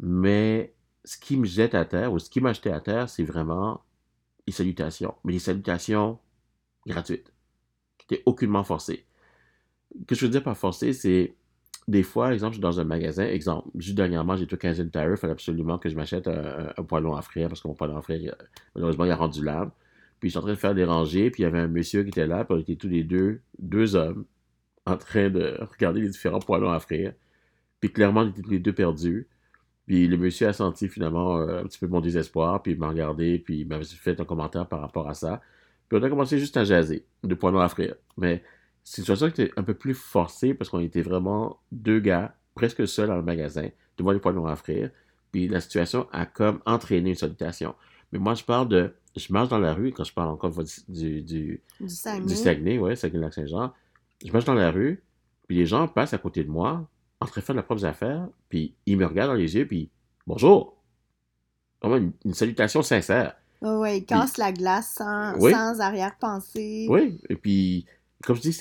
mais 0.00 0.74
ce 1.06 1.16
qui 1.16 1.36
me 1.36 1.46
jette 1.46 1.74
à 1.74 1.84
terre 1.84 2.12
ou 2.12 2.18
ce 2.18 2.28
qui 2.28 2.40
m'a 2.40 2.50
à 2.50 2.80
terre, 2.80 3.08
c'est 3.08 3.22
vraiment 3.22 3.80
les 4.46 4.52
salutations. 4.52 5.14
Mais 5.24 5.32
les 5.32 5.38
salutations 5.38 6.18
gratuites, 6.86 7.32
qui 7.96 8.06
n'étaient 8.10 8.22
aucunement 8.26 8.64
forcées. 8.64 9.06
Ce 10.00 10.04
que 10.04 10.14
je 10.16 10.26
veux 10.26 10.30
dire 10.30 10.42
par 10.42 10.56
forcé, 10.56 10.92
c'est 10.92 11.34
des 11.86 12.02
fois, 12.02 12.34
exemple, 12.34 12.52
je 12.52 12.56
suis 12.56 12.62
dans 12.62 12.80
un 12.80 12.84
magasin, 12.84 13.24
exemple, 13.24 13.68
juste 13.76 13.94
dernièrement, 13.94 14.36
j'ai 14.36 14.48
tout 14.48 14.56
15 14.56 14.90
Tire, 14.90 15.10
il 15.10 15.16
fallait 15.16 15.32
absolument 15.32 15.78
que 15.78 15.88
je 15.88 15.94
m'achète 15.94 16.26
un, 16.26 16.72
un, 16.76 16.82
poêlon 16.82 17.14
à 17.14 17.22
frire 17.22 17.48
parce 17.48 17.60
que 17.62 17.68
mon 17.68 17.74
poêlon 17.74 17.96
à 17.96 18.02
frire, 18.02 18.34
malheureusement, 18.74 19.04
il 19.04 19.12
a 19.12 19.16
rendu 19.16 19.44
l'âme. 19.44 19.70
Puis 20.18 20.30
je 20.30 20.32
suis 20.32 20.38
en 20.38 20.42
train 20.42 20.50
de 20.50 20.56
faire 20.56 20.74
des 20.74 20.84
rangées, 20.84 21.30
puis 21.30 21.42
il 21.42 21.44
y 21.44 21.46
avait 21.46 21.60
un 21.60 21.68
monsieur 21.68 22.02
qui 22.02 22.08
était 22.08 22.26
là, 22.26 22.44
puis 22.44 22.56
on 22.56 22.60
était 22.60 22.74
tous 22.74 22.88
les 22.88 23.04
deux, 23.04 23.40
deux 23.60 23.94
hommes, 23.94 24.24
en 24.86 24.96
train 24.96 25.30
de 25.30 25.56
regarder 25.60 26.00
les 26.00 26.08
différents 26.08 26.40
poêlons 26.40 26.70
à 26.70 26.80
frire. 26.80 27.12
Puis 27.80 27.92
clairement, 27.92 28.22
on 28.22 28.28
était 28.30 28.42
tous 28.42 28.50
les 28.50 28.58
deux 28.58 28.72
perdus. 28.72 29.28
Puis 29.86 30.08
le 30.08 30.16
monsieur 30.18 30.48
a 30.48 30.52
senti 30.52 30.88
finalement 30.88 31.38
euh, 31.38 31.60
un 31.60 31.64
petit 31.64 31.78
peu 31.78 31.86
mon 31.86 32.00
désespoir, 32.00 32.62
puis 32.62 32.72
il 32.72 32.78
m'a 32.78 32.88
regardé, 32.88 33.38
puis 33.38 33.60
il 33.60 33.68
m'a 33.68 33.82
fait 33.82 34.20
un 34.20 34.24
commentaire 34.24 34.66
par 34.66 34.80
rapport 34.80 35.08
à 35.08 35.14
ça. 35.14 35.40
Puis 35.88 35.98
on 35.98 36.02
a 36.02 36.08
commencé 36.08 36.38
juste 36.38 36.56
à 36.56 36.64
jaser 36.64 37.06
de 37.22 37.34
poêlons 37.34 37.60
à 37.60 37.68
frire. 37.68 37.94
Mais 38.16 38.42
c'est 38.82 38.98
une 38.98 39.04
situation 39.04 39.30
qui 39.30 39.42
était 39.42 39.52
un 39.56 39.62
peu 39.62 39.74
plus 39.74 39.94
forcée 39.94 40.54
parce 40.54 40.70
qu'on 40.70 40.80
était 40.80 41.02
vraiment 41.02 41.60
deux 41.70 42.00
gars, 42.00 42.34
presque 42.54 42.86
seuls 42.88 43.08
dans 43.08 43.16
le 43.16 43.22
magasin, 43.22 43.68
devant 43.96 44.10
les 44.10 44.18
poêlons 44.18 44.46
à 44.46 44.56
frire. 44.56 44.90
Puis 45.30 45.46
la 45.46 45.60
situation 45.60 46.08
a 46.12 46.26
comme 46.26 46.60
entraîné 46.66 47.10
une 47.10 47.16
salutation. 47.16 47.74
Mais 48.12 48.18
moi, 48.18 48.34
je 48.34 48.44
parle 48.44 48.68
de. 48.68 48.94
Je 49.14 49.32
marche 49.32 49.48
dans 49.48 49.58
la 49.58 49.72
rue, 49.72 49.92
quand 49.92 50.04
je 50.04 50.12
parle 50.12 50.28
encore 50.28 50.52
du, 50.88 51.22
du, 51.22 51.62
du 51.80 51.88
Saguenay, 51.88 52.26
du 52.26 52.34
Saguenay 52.34 52.78
ouais, 52.78 52.96
Saguenay-Lac-Saint-Jean. 52.96 53.72
Je 54.24 54.30
marche 54.30 54.44
dans 54.44 54.54
la 54.54 54.70
rue, 54.70 55.02
puis 55.46 55.56
les 55.56 55.64
gens 55.64 55.88
passent 55.88 56.12
à 56.12 56.18
côté 56.18 56.44
de 56.44 56.50
moi, 56.50 56.86
en 57.20 57.26
train 57.26 57.40
de 57.40 57.44
faire 57.44 57.54
leurs 57.54 57.64
propres 57.64 57.84
affaires, 57.84 58.28
puis 58.48 58.74
ils 58.86 58.96
me 58.96 59.06
regardent 59.06 59.30
dans 59.30 59.36
les 59.36 59.54
yeux, 59.56 59.66
puis 59.66 59.90
bonjour. 60.26 60.76
Vraiment 61.82 62.12
une, 62.24 62.34
salutation 62.34 62.82
sincère. 62.82 63.36
Oh 63.62 63.78
ouais, 63.78 63.98
ils 63.98 64.04
cassent 64.04 64.38
la 64.38 64.52
glace 64.52 64.94
sans, 64.96 65.38
sans 65.38 65.80
arrière-pensée. 65.80 66.86
Oui, 66.88 67.18
et 67.28 67.36
puis, 67.36 67.86
comme 68.24 68.36
je 68.36 68.42
dis, 68.42 68.52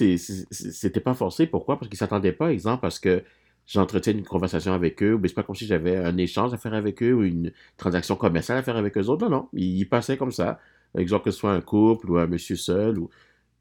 c'était 0.51 0.99
pas 0.99 1.13
forcé. 1.13 1.47
Pourquoi? 1.47 1.77
Parce 1.77 1.89
qu'ils 1.89 1.97
s'attendaient 1.97 2.31
pas, 2.31 2.51
exemple, 2.51 2.81
parce 2.81 2.99
que 2.99 3.23
j'entretiens 3.65 4.13
une 4.13 4.23
conversation 4.23 4.73
avec 4.73 5.01
eux, 5.03 5.17
mais 5.21 5.27
c'est 5.27 5.33
pas 5.33 5.43
comme 5.43 5.55
si 5.55 5.65
j'avais 5.65 5.97
un 5.97 6.17
échange 6.17 6.53
à 6.53 6.57
faire 6.57 6.73
avec 6.73 7.01
eux 7.03 7.13
ou 7.13 7.23
une 7.23 7.51
transaction 7.77 8.15
commerciale 8.15 8.57
à 8.57 8.63
faire 8.63 8.77
avec 8.77 8.97
eux 8.97 9.05
autres. 9.07 9.27
Non, 9.27 9.37
non. 9.37 9.49
Ils, 9.53 9.85
passaient 9.85 10.17
comme 10.17 10.31
ça. 10.31 10.59
Exemple, 10.97 11.25
que 11.25 11.31
ce 11.31 11.39
soit 11.39 11.51
un 11.51 11.61
couple 11.61 12.09
ou 12.09 12.17
un 12.17 12.27
monsieur 12.27 12.55
seul, 12.55 12.99
ou 12.99 13.09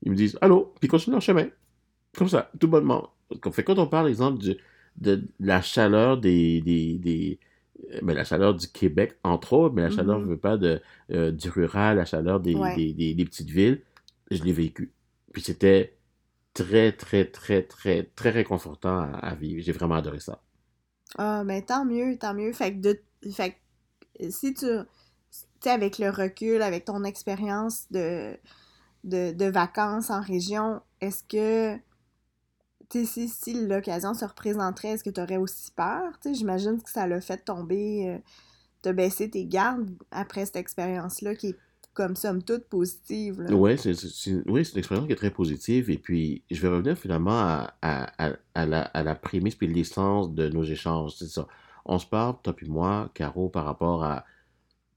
ils 0.02 0.12
me 0.12 0.16
disent 0.16 0.38
Allô, 0.40 0.72
puis 0.78 0.88
continuent 0.88 1.14
leur 1.14 1.22
chemin. 1.22 1.46
Comme 2.16 2.28
ça, 2.28 2.50
tout 2.60 2.68
bonnement. 2.68 3.10
Fait, 3.52 3.64
quand 3.64 3.78
on 3.78 3.86
parle, 3.86 4.08
exemple, 4.08 4.38
de, 4.96 5.24
la 5.40 5.60
chaleur 5.62 6.18
des, 6.18 6.60
des, 6.60 6.98
des 6.98 7.38
mais 7.90 7.96
euh, 7.96 8.00
ben, 8.02 8.14
la 8.14 8.24
chaleur 8.24 8.54
du 8.54 8.68
Québec, 8.68 9.18
entre 9.24 9.52
autres, 9.52 9.74
mais 9.74 9.82
la 9.82 9.90
chaleur, 9.90 10.20
je 10.20 10.24
mm-hmm. 10.24 10.28
veux 10.28 10.38
pas, 10.38 10.56
de, 10.56 10.80
euh, 11.12 11.30
du 11.30 11.48
rural, 11.48 11.96
la 11.96 12.04
chaleur 12.04 12.40
des, 12.40 12.54
des, 12.76 13.14
des 13.14 13.24
petites 13.24 13.50
villes, 13.50 13.82
je 14.30 14.42
l'ai 14.42 14.52
vécu. 14.52 14.92
Puis 15.32 15.42
c'était 15.42 15.96
très, 16.54 16.92
très, 16.92 17.26
très, 17.26 17.62
très, 17.62 18.04
très 18.04 18.30
réconfortant 18.30 19.12
à, 19.12 19.34
vivre. 19.34 19.62
J'ai 19.62 19.72
vraiment 19.72 19.96
adoré 19.96 20.20
ça. 20.20 20.40
Ah, 21.18 21.42
mais 21.44 21.60
ben, 21.60 21.66
tant 21.66 21.84
mieux, 21.84 22.16
tant 22.16 22.34
mieux. 22.34 22.52
Fait 22.52 22.72
que, 22.72 22.80
de, 22.80 23.00
fait 23.30 23.56
si 24.30 24.54
tu, 24.54 24.66
sais, 25.60 25.70
avec 25.70 25.98
le 25.98 26.10
recul, 26.10 26.62
avec 26.62 26.84
ton 26.84 27.04
expérience 27.04 27.90
de, 27.90 28.36
de, 29.02 29.32
de, 29.32 29.46
vacances 29.46 30.10
en 30.10 30.20
région, 30.20 30.80
est-ce 31.00 31.24
que, 31.24 31.78
si, 33.02 33.66
l'occasion 33.66 34.14
se 34.14 34.24
représenterait, 34.24 34.88
est-ce 34.88 35.04
que 35.04 35.10
tu 35.10 35.20
aurais 35.20 35.36
aussi 35.36 35.70
peur? 35.72 36.12
J'imagine 36.24 36.80
que 36.80 36.90
ça 36.90 37.06
l'a 37.06 37.20
fait 37.20 37.38
tomber, 37.38 38.08
euh, 38.08 38.18
de 38.84 38.92
baisser 38.92 39.28
tes 39.30 39.46
gardes 39.46 39.90
après 40.10 40.46
cette 40.46 40.56
expérience-là 40.56 41.34
qui 41.34 41.48
est 41.48 41.56
comme 41.94 42.16
somme 42.16 42.42
toute 42.42 42.64
positive. 42.64 43.46
Oui, 43.50 43.78
c'est 43.78 43.92
une 44.26 44.56
expérience 44.56 45.06
qui 45.06 45.12
est 45.12 45.16
très 45.16 45.30
positive. 45.30 45.90
Et 45.90 45.98
puis, 45.98 46.42
je 46.50 46.60
vais 46.60 46.68
revenir 46.68 46.98
finalement 46.98 47.38
à, 47.38 47.74
à, 47.82 48.32
à, 48.54 48.66
la, 48.66 48.90
la 48.92 49.14
prémisse 49.14 49.54
puis 49.54 49.68
l'essence 49.68 50.32
de 50.34 50.48
nos 50.48 50.64
échanges. 50.64 51.14
C'est 51.16 51.28
ça. 51.28 51.46
On 51.84 51.98
se 51.98 52.06
parle, 52.06 52.34
toi 52.42 52.54
et 52.60 52.66
moi, 52.66 53.10
Caro, 53.14 53.48
par 53.48 53.64
rapport 53.64 54.02
à 54.02 54.24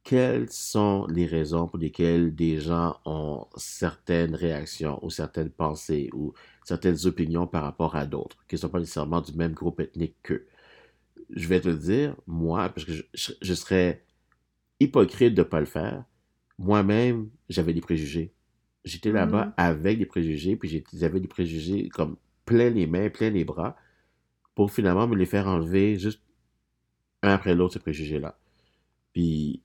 quelles 0.04 0.50
sont 0.50 1.06
les 1.08 1.26
raisons 1.26 1.68
pour 1.68 1.78
lesquelles 1.78 2.34
des 2.34 2.60
gens 2.62 2.96
ont 3.06 3.46
certaines 3.58 4.36
réactions 4.36 5.00
ou 5.04 5.10
certaines 5.10 5.50
pensées 5.50 6.10
ou 6.14 6.34
certaines 6.68 7.06
opinions 7.06 7.48
par 7.48 7.64
rapport 7.64 7.96
à 7.96 8.06
d'autres, 8.06 8.36
qui 8.50 8.56
ne 8.56 8.60
sont 8.60 8.68
pas 8.68 8.80
nécessairement 8.80 9.22
du 9.22 9.32
même 9.32 9.54
groupe 9.54 9.80
ethnique 9.80 10.18
qu'eux. 10.22 10.46
Je 11.30 11.48
vais 11.48 11.62
te 11.62 11.70
le 11.70 11.78
dire, 11.78 12.14
moi, 12.28 12.68
parce 12.68 12.86
que 12.86 12.92
je, 12.92 13.32
je 13.42 13.54
serais 13.54 14.04
hypocrite 14.82 15.34
de 15.34 15.44
ne 15.44 15.48
pas 15.48 15.62
le 15.62 15.66
faire, 15.66 16.04
moi-même, 16.58 17.30
j'avais 17.48 17.74
des 17.74 17.80
préjugés. 17.80 18.34
J'étais 18.84 19.14
là-bas 19.14 19.46
mm. 19.46 19.54
avec 19.56 19.98
des 19.98 20.06
préjugés, 20.06 20.58
puis 20.58 20.84
j'avais 20.92 21.22
des 21.22 21.30
préjugés 21.30 21.88
comme 21.88 22.18
plein 22.44 22.70
les 22.70 22.86
mains, 22.86 23.10
plein 23.10 23.30
les 23.30 23.46
bras, 23.46 23.78
pour 24.54 24.70
finalement 24.70 25.08
me 25.08 25.16
les 25.16 25.26
faire 25.26 25.48
enlever 25.48 25.98
juste 25.98 26.22
un 27.24 27.30
après 27.30 27.56
l'autre, 27.56 27.76
ces 27.76 27.80
préjugés-là. 27.80 28.38
Puis 29.14 29.62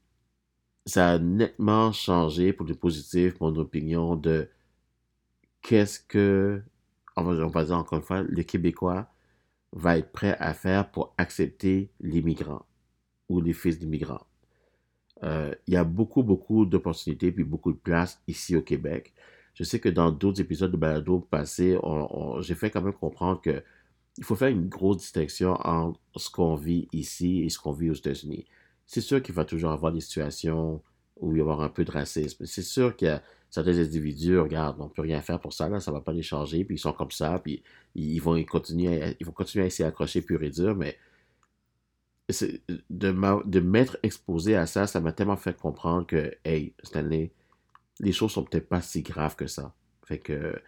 ça 0.87 1.11
a 1.15 1.19
nettement 1.19 1.91
changé 1.91 2.53
pour 2.53 2.65
le 2.65 2.77
positif 2.77 3.41
mon 3.41 3.57
opinion 3.57 4.15
de 4.15 4.49
qu'est-ce 5.63 5.99
que, 5.99 6.63
on 7.17 7.23
va, 7.23 7.65
dire 7.65 7.77
encore 7.77 7.99
une 7.99 8.05
fois, 8.05 8.23
le 8.23 8.43
Québécois 8.43 9.09
va 9.73 9.99
être 9.99 10.13
prêt 10.13 10.37
à 10.39 10.55
faire 10.55 10.91
pour 10.91 11.15
accepter 11.19 11.91
les 12.01 12.23
migrants 12.23 12.67
ou 13.29 13.41
les 13.41 13.53
fils 13.53 13.79
d'immigrants. 13.79 14.27
Euh, 15.23 15.55
il 15.67 15.75
y 15.75 15.77
a 15.77 15.85
beaucoup, 15.85 16.23
beaucoup 16.23 16.67
d'opportunités 16.67 17.31
puis 17.33 17.45
beaucoup 17.45 17.73
de 17.73 17.79
place 17.79 18.21
ici 18.27 18.57
au 18.57 18.63
Québec. 18.63 19.15
Je 19.55 19.65
sais 19.65 19.81
que 19.81 19.89
dans 19.89 20.11
d'autres 20.11 20.41
épisodes 20.41 20.73
de 20.73 20.77
Balado 20.77 21.21
passés, 21.21 21.79
j'ai 22.41 22.55
fait 22.55 22.71
quand 22.71 22.83
même 22.83 22.93
comprendre 22.95 23.41
que 23.41 23.63
il 24.19 24.25
faut 24.25 24.37
faire 24.37 24.49
une 24.49 24.69
grosse 24.69 24.99
distinction 24.99 25.53
entre 25.55 25.99
ce 26.17 26.31
qu'on 26.31 26.55
vit 26.55 26.89
ici 26.93 27.43
et 27.43 27.49
ce 27.49 27.59
qu'on 27.59 27.73
vit 27.73 27.91
aux 27.91 27.95
États-Unis. 27.95 28.47
C'est 28.87 29.01
sûr 29.01 29.23
qu'il 29.23 29.35
va 29.35 29.45
toujours 29.45 29.71
avoir 29.71 29.93
des 29.93 30.01
situations 30.01 30.83
où 31.17 31.33
il 31.33 31.39
y 31.39 31.41
avoir 31.41 31.63
un 31.63 31.69
peu 31.69 31.85
de 31.85 31.91
racisme. 31.91 32.45
C'est 32.45 32.63
sûr 32.63 32.95
qu'il 32.97 33.09
y 33.09 33.11
a 33.11 33.23
certains 33.53 33.79
individus, 33.79 34.39
regarde, 34.39 34.81
on 34.81 34.89
peut 34.89 35.03
rien 35.03 35.21
faire 35.21 35.39
pour 35.39 35.53
ça, 35.53 35.69
là, 35.69 35.79
ça 35.79 35.93
va 35.93 36.01
pas 36.01 36.15
les 36.15 36.23
changer, 36.23 36.65
puis 36.65 36.77
ils 36.77 36.79
sont 36.79 36.95
comme 36.95 37.11
ça, 37.11 37.39
puis 37.39 37.63
ils 37.95 38.19
vont 38.19 38.43
continuer, 38.45 39.03
à, 39.03 39.15
ils 39.21 39.27
vont 39.27 39.33
continuer 39.33 39.65
à 39.65 39.67
essayer 39.67 39.87
d'accrocher 39.87 40.23
pur 40.23 40.43
et 40.43 40.49
dur, 40.49 40.75
mais 40.75 40.97
de, 42.89 43.61
m'être 43.61 43.99
exposé 44.03 44.57
à 44.57 44.65
ça, 44.65 44.87
ça 44.87 45.01
m'a 45.01 45.13
tellement 45.13 45.37
fait 45.37 45.55
comprendre 45.55 46.07
que, 46.07 46.35
hey, 46.47 46.73
Stanley, 46.83 47.31
les 48.01 48.13
choses 48.13 48.33
sont 48.33 48.43
peut-être 48.43 48.71
pas 48.71 48.81
si 48.81 49.03
graves 49.03 49.37
que 49.37 49.47
ça. 49.47 49.75
Fait 50.07 50.19
que, 50.19 50.59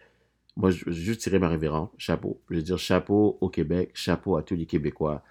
moi, 0.55 0.69
je 0.69 0.85
veux 0.85 0.91
juste 0.91 1.21
tirer 1.21 1.39
ma 1.39 1.49
révérence. 1.49 1.89
Chapeau. 1.97 2.39
Je 2.51 2.57
veux 2.57 2.61
dire 2.61 2.77
chapeau 2.77 3.39
au 3.41 3.49
Québec, 3.49 3.91
chapeau 3.95 4.37
à 4.37 4.43
tous 4.43 4.55
les 4.55 4.67
Québécois. 4.67 5.23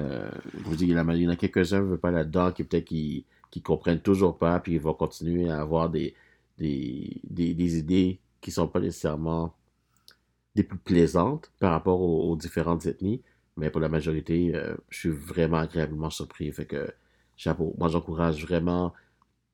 Euh, 0.00 0.28
je 0.58 0.64
vous 0.64 0.74
dis, 0.74 0.86
il 0.86 0.90
y 0.90 0.98
en 0.98 1.30
a 1.30 1.36
quelques-uns 1.36 1.82
ne 1.82 1.84
veulent 1.84 2.00
pas 2.00 2.10
là-dedans 2.10 2.50
qui 2.50 2.64
peut-être 2.64 2.84
qui, 2.84 3.24
qui 3.52 3.62
comprennent 3.62 4.00
toujours 4.00 4.36
pas, 4.36 4.58
puis 4.58 4.72
ils 4.72 4.80
vont 4.80 4.92
continuer 4.92 5.48
à 5.48 5.60
avoir 5.60 5.88
des, 5.88 6.14
des, 6.58 7.20
des, 7.24 7.78
idées 7.78 8.20
qui 8.40 8.50
sont 8.50 8.68
pas 8.68 8.80
nécessairement 8.80 9.54
des 10.54 10.62
plus 10.62 10.78
plaisantes 10.78 11.52
par 11.60 11.72
rapport 11.72 12.00
aux 12.00 12.36
différentes 12.36 12.86
ethnies. 12.86 13.22
Mais 13.56 13.70
pour 13.70 13.80
la 13.80 13.88
majorité, 13.88 14.54
euh, 14.54 14.76
je 14.90 14.98
suis 14.98 15.10
vraiment 15.10 15.58
agréablement 15.58 16.10
surpris. 16.10 16.50
Fait 16.52 16.66
que, 16.66 16.90
chapeau. 17.36 17.74
Moi, 17.78 17.88
j'encourage 17.88 18.42
vraiment 18.44 18.92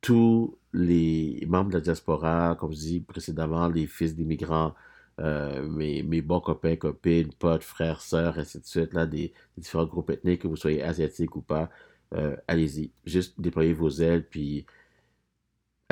tous 0.01 0.59
les 0.73 1.45
membres 1.49 1.71
de 1.71 1.75
la 1.75 1.81
diaspora, 1.81 2.57
comme 2.59 2.73
je 2.73 2.79
dis 2.79 3.01
précédemment, 3.01 3.69
les 3.69 3.87
fils 3.87 4.15
d'immigrants, 4.17 4.75
euh, 5.21 5.69
mes, 5.69 6.03
mes, 6.03 6.23
bons 6.23 6.41
copains, 6.41 6.77
copines, 6.77 7.33
potes, 7.33 7.63
frères, 7.63 8.01
sœurs, 8.01 8.39
ainsi 8.39 8.61
de 8.61 8.67
suite, 8.67 8.93
là, 8.95 9.07
des, 9.07 9.33
différents 9.57 9.87
groupes 9.87 10.11
ethniques, 10.11 10.43
que 10.43 10.49
vous 10.49 10.57
soyez 10.57 10.83
asiatique 10.83 11.37
ou 11.37 11.43
pas, 11.43 11.71
euh, 12.15 12.37
allez-y. 12.49 12.91
Juste 13.05 13.41
déployez 13.41 13.73
vos 13.73 13.91
ailes, 13.91 14.27
puis 14.29 14.67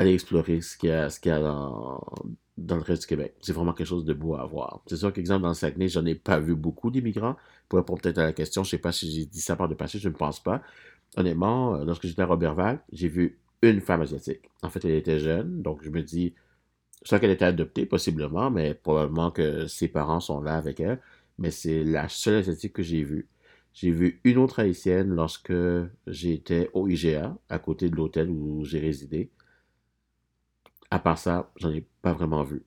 allez 0.01 0.13
explorer 0.13 0.61
ce 0.61 0.77
qu'il 0.77 0.89
y 0.89 0.93
a, 0.93 1.39
dans, 1.39 2.75
le 2.75 2.81
reste 2.81 3.03
du 3.03 3.07
Québec. 3.07 3.35
C'est 3.41 3.53
vraiment 3.53 3.73
quelque 3.73 3.87
chose 3.87 4.05
de 4.05 4.13
beau 4.13 4.35
à 4.35 4.45
voir. 4.45 4.81
C'est 4.87 4.97
sûr 4.97 5.13
qu'exemple, 5.13 5.43
dans 5.43 5.49
le 5.49 5.53
Saguenay, 5.53 5.87
j'en 5.87 6.05
ai 6.05 6.15
pas 6.15 6.39
vu 6.39 6.55
beaucoup 6.55 6.91
d'immigrants. 6.91 7.37
Pour 7.69 7.79
répondre 7.79 8.01
peut-être 8.01 8.17
à 8.17 8.25
la 8.25 8.33
question, 8.33 8.63
je 8.63 8.71
sais 8.71 8.77
pas 8.77 8.91
si 8.91 9.11
j'ai 9.11 9.25
dit 9.25 9.41
ça 9.41 9.55
par 9.55 9.67
le 9.67 9.75
passé, 9.75 9.99
je 9.99 10.09
ne 10.09 10.13
pense 10.13 10.41
pas. 10.41 10.61
Honnêtement, 11.17 11.75
euh, 11.75 11.85
lorsque 11.85 12.07
j'étais 12.07 12.21
à 12.21 12.25
Robertval, 12.25 12.81
j'ai 12.91 13.07
vu 13.07 13.39
une 13.61 13.81
femme 13.81 14.01
asiatique. 14.01 14.49
En 14.63 14.69
fait, 14.69 14.83
elle 14.85 14.95
était 14.95 15.19
jeune, 15.19 15.61
donc 15.61 15.83
je 15.83 15.89
me 15.89 16.01
dis, 16.01 16.33
soit 17.03 17.19
qu'elle 17.19 17.31
était 17.31 17.45
adoptée, 17.45 17.85
possiblement, 17.85 18.49
mais 18.51 18.73
probablement 18.73 19.31
que 19.31 19.67
ses 19.67 19.87
parents 19.87 20.19
sont 20.19 20.41
là 20.41 20.55
avec 20.57 20.79
elle. 20.79 20.99
Mais 21.37 21.51
c'est 21.51 21.83
la 21.83 22.09
seule 22.09 22.35
asiatique 22.35 22.73
que 22.73 22.83
j'ai 22.83 23.03
vue. 23.03 23.27
J'ai 23.73 23.91
vu 23.91 24.19
une 24.23 24.37
autre 24.37 24.59
haïtienne 24.59 25.09
lorsque 25.15 25.53
j'étais 26.07 26.69
au 26.73 26.87
IGA, 26.87 27.37
à 27.49 27.59
côté 27.59 27.89
de 27.89 27.95
l'hôtel 27.95 28.29
où 28.29 28.65
j'ai 28.65 28.79
résidé. 28.79 29.31
À 30.91 30.99
part 30.99 31.17
ça, 31.17 31.51
j'en 31.55 31.71
ai 31.71 31.85
pas 32.01 32.13
vraiment 32.13 32.43
vu. 32.43 32.63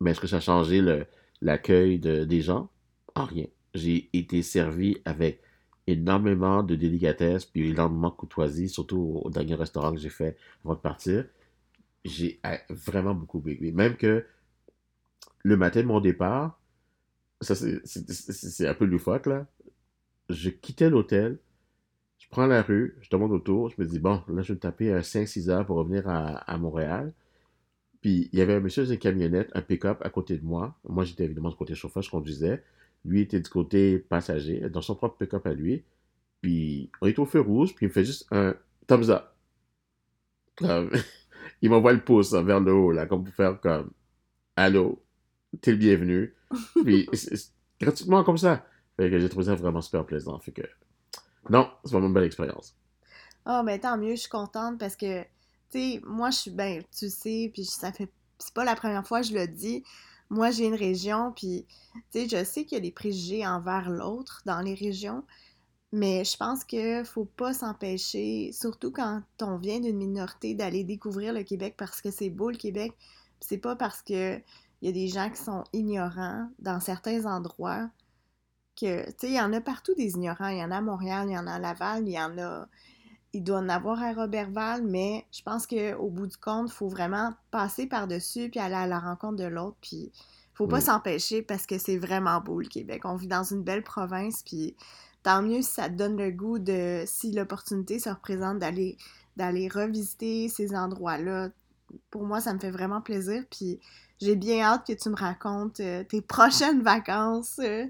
Mais 0.00 0.10
est-ce 0.12 0.20
que 0.20 0.26
ça 0.26 0.36
a 0.36 0.40
changé 0.40 0.82
l'accueil 1.40 1.98
de, 1.98 2.24
des 2.24 2.42
gens, 2.42 2.70
en 3.14 3.24
rien. 3.24 3.46
J'ai 3.74 4.10
été 4.12 4.42
servi 4.42 4.98
avec 5.04 5.42
énormément 5.86 6.62
de 6.62 6.74
délicatesse, 6.74 7.44
puis 7.44 7.70
énormément 7.70 8.10
de 8.10 8.14
courtoisie, 8.14 8.68
surtout 8.68 9.20
au, 9.24 9.30
dernier 9.30 9.54
restaurant 9.54 9.92
que 9.92 9.98
j'ai 9.98 10.10
fait 10.10 10.36
avant 10.64 10.74
de 10.74 10.80
partir. 10.80 11.26
J'ai 12.04 12.40
euh, 12.46 12.56
vraiment 12.70 13.14
beaucoup 13.14 13.42
aimé. 13.46 13.72
Même 13.72 13.96
que 13.96 14.24
le 15.42 15.56
matin 15.56 15.80
de 15.82 15.86
mon 15.86 16.00
départ, 16.00 16.60
c'est 17.40 18.66
un 18.66 18.74
peu 18.74 18.84
loufoque 18.84 19.26
là, 19.26 19.46
je 20.28 20.50
quittais 20.50 20.90
l'hôtel, 20.90 21.38
je 22.18 22.28
prends 22.28 22.46
la 22.46 22.62
rue, 22.62 22.98
je 23.00 23.08
demande 23.10 23.32
autour, 23.32 23.70
je 23.70 23.76
me 23.78 23.86
dis, 23.86 23.98
bon, 23.98 24.22
là 24.28 24.42
je 24.42 24.52
vais 24.52 24.58
taper 24.58 24.92
un 24.92 25.00
5-6 25.00 25.48
heures 25.48 25.66
pour 25.66 25.76
revenir 25.76 26.04
à 26.06 26.58
Montréal. 26.58 27.14
Puis 28.00 28.30
il 28.32 28.38
y 28.38 28.42
avait 28.42 28.54
un 28.54 28.60
monsieur 28.60 28.84
dans 28.84 28.90
une 28.90 28.98
camionnette, 28.98 29.50
un 29.54 29.62
pick-up 29.62 29.98
à 30.02 30.10
côté 30.10 30.36
de 30.36 30.44
moi. 30.44 30.74
Moi, 30.88 31.04
j'étais 31.04 31.24
évidemment 31.24 31.50
du 31.50 31.56
côté 31.56 31.74
chauffeur, 31.74 32.02
je 32.02 32.10
conduisais. 32.10 32.62
Lui 33.04 33.20
était 33.20 33.40
du 33.40 33.50
côté 33.50 33.98
passager, 33.98 34.68
dans 34.70 34.82
son 34.82 34.94
propre 34.94 35.16
pick-up 35.18 35.46
à 35.46 35.52
lui. 35.52 35.84
Puis 36.40 36.90
on 37.00 37.06
est 37.06 37.18
au 37.18 37.26
feu 37.26 37.40
rouge, 37.40 37.74
puis 37.74 37.86
il 37.86 37.88
me 37.88 37.92
fait 37.92 38.04
juste 38.04 38.26
un 38.30 38.54
thumbs 38.86 39.10
up. 39.10 39.24
il 41.62 41.70
m'envoie 41.70 41.92
le 41.92 42.00
pouce 42.00 42.32
hein, 42.34 42.42
vers 42.42 42.60
le 42.60 42.72
haut, 42.72 42.92
là, 42.92 43.06
comme 43.06 43.24
pour 43.24 43.34
faire 43.34 43.60
comme 43.60 43.90
Allô, 44.56 45.02
t'es 45.60 45.72
le 45.72 45.76
bienvenu. 45.76 46.34
Puis 46.84 47.08
gratuitement 47.80 48.24
comme 48.24 48.38
ça. 48.38 48.64
Fait 48.96 49.10
que 49.10 49.18
j'ai 49.18 49.28
trouvé 49.28 49.46
ça 49.46 49.54
vraiment 49.54 49.80
super 49.80 50.04
plaisant. 50.04 50.38
Fait 50.40 50.52
que 50.52 50.62
non, 51.48 51.70
c'est 51.84 51.92
vraiment 51.92 52.08
une 52.08 52.14
belle 52.14 52.24
expérience. 52.24 52.76
Oh, 53.46 53.62
mais 53.64 53.78
tant 53.78 53.96
mieux, 53.96 54.10
je 54.10 54.20
suis 54.20 54.28
contente 54.28 54.78
parce 54.78 54.96
que 54.96 55.24
tu 55.70 55.78
sais, 55.78 56.00
moi, 56.04 56.30
je 56.30 56.38
suis, 56.38 56.50
ben, 56.50 56.82
tu 56.96 57.08
sais, 57.10 57.50
puis 57.52 57.64
ça 57.64 57.92
fait, 57.92 58.10
c'est 58.38 58.54
pas 58.54 58.64
la 58.64 58.76
première 58.76 59.06
fois 59.06 59.20
que 59.20 59.28
je 59.28 59.34
le 59.34 59.46
dis. 59.48 59.84
Moi, 60.30 60.50
j'ai 60.50 60.66
une 60.66 60.74
région, 60.74 61.32
puis, 61.32 61.66
tu 62.12 62.20
sais, 62.20 62.28
je 62.28 62.44
sais 62.44 62.64
qu'il 62.64 62.76
y 62.76 62.80
a 62.80 62.80
des 62.80 62.92
préjugés 62.92 63.46
envers 63.46 63.90
l'autre 63.90 64.42
dans 64.46 64.60
les 64.60 64.74
régions, 64.74 65.24
mais 65.92 66.24
je 66.24 66.36
pense 66.36 66.64
que 66.64 67.02
faut 67.04 67.24
pas 67.24 67.52
s'empêcher, 67.52 68.52
surtout 68.52 68.92
quand 68.92 69.22
on 69.42 69.56
vient 69.58 69.80
d'une 69.80 69.96
minorité, 69.96 70.54
d'aller 70.54 70.84
découvrir 70.84 71.32
le 71.32 71.42
Québec 71.42 71.74
parce 71.76 72.00
que 72.00 72.10
c'est 72.10 72.30
beau 72.30 72.50
le 72.50 72.56
Québec. 72.56 72.92
C'est 73.40 73.58
pas 73.58 73.76
parce 73.76 74.02
que 74.02 74.40
il 74.82 74.86
y 74.86 74.88
a 74.88 74.92
des 74.92 75.08
gens 75.08 75.30
qui 75.30 75.42
sont 75.42 75.64
ignorants 75.72 76.48
dans 76.58 76.80
certains 76.80 77.26
endroits 77.26 77.90
que, 78.76 79.04
tu 79.10 79.14
sais, 79.18 79.28
il 79.28 79.34
y 79.34 79.40
en 79.40 79.52
a 79.52 79.60
partout 79.60 79.94
des 79.94 80.12
ignorants. 80.12 80.48
Il 80.48 80.58
y 80.58 80.64
en 80.64 80.70
a 80.70 80.78
à 80.78 80.80
Montréal, 80.80 81.28
il 81.28 81.34
y 81.34 81.38
en 81.38 81.46
a 81.46 81.54
à 81.54 81.58
Laval, 81.58 82.06
il 82.06 82.12
y 82.12 82.20
en 82.20 82.38
a 82.38 82.68
il 83.32 83.44
doit 83.44 83.58
en 83.58 83.68
avoir 83.68 84.02
à 84.02 84.12
Robertval, 84.12 84.82
mais 84.82 85.24
je 85.32 85.42
pense 85.42 85.66
qu'au 85.66 86.08
bout 86.10 86.26
du 86.26 86.36
compte, 86.36 86.68
il 86.70 86.74
faut 86.74 86.88
vraiment 86.88 87.32
passer 87.50 87.86
par-dessus 87.86 88.50
puis 88.50 88.60
aller 88.60 88.74
à 88.74 88.86
la 88.86 88.98
rencontre 88.98 89.36
de 89.36 89.44
l'autre. 89.44 89.76
Puis 89.80 90.10
faut 90.54 90.66
pas 90.66 90.80
s'empêcher 90.80 91.40
parce 91.40 91.64
que 91.64 91.78
c'est 91.78 91.96
vraiment 91.96 92.40
beau 92.40 92.60
le 92.60 92.68
Québec. 92.68 93.02
On 93.04 93.16
vit 93.16 93.28
dans 93.28 93.44
une 93.44 93.62
belle 93.62 93.82
province, 93.82 94.42
puis 94.42 94.76
tant 95.22 95.42
mieux 95.42 95.62
si 95.62 95.70
ça 95.70 95.88
te 95.88 95.94
donne 95.94 96.18
le 96.18 96.30
goût 96.30 96.58
de, 96.58 97.04
si 97.06 97.32
l'opportunité 97.32 97.98
se 97.98 98.10
représente 98.10 98.58
d'aller 98.58 98.98
d'aller 99.36 99.68
revisiter 99.68 100.48
ces 100.48 100.74
endroits-là. 100.74 101.48
Pour 102.10 102.24
moi, 102.24 102.40
ça 102.40 102.52
me 102.52 102.58
fait 102.58 102.70
vraiment 102.70 103.00
plaisir. 103.00 103.42
Puis 103.50 103.80
j'ai 104.20 104.36
bien 104.36 104.60
hâte 104.60 104.86
que 104.86 104.92
tu 104.92 105.08
me 105.08 105.16
racontes 105.16 105.80
euh, 105.80 106.04
tes 106.04 106.20
prochaines 106.20 106.82
vacances. 106.82 107.58
Euh, 107.60 107.86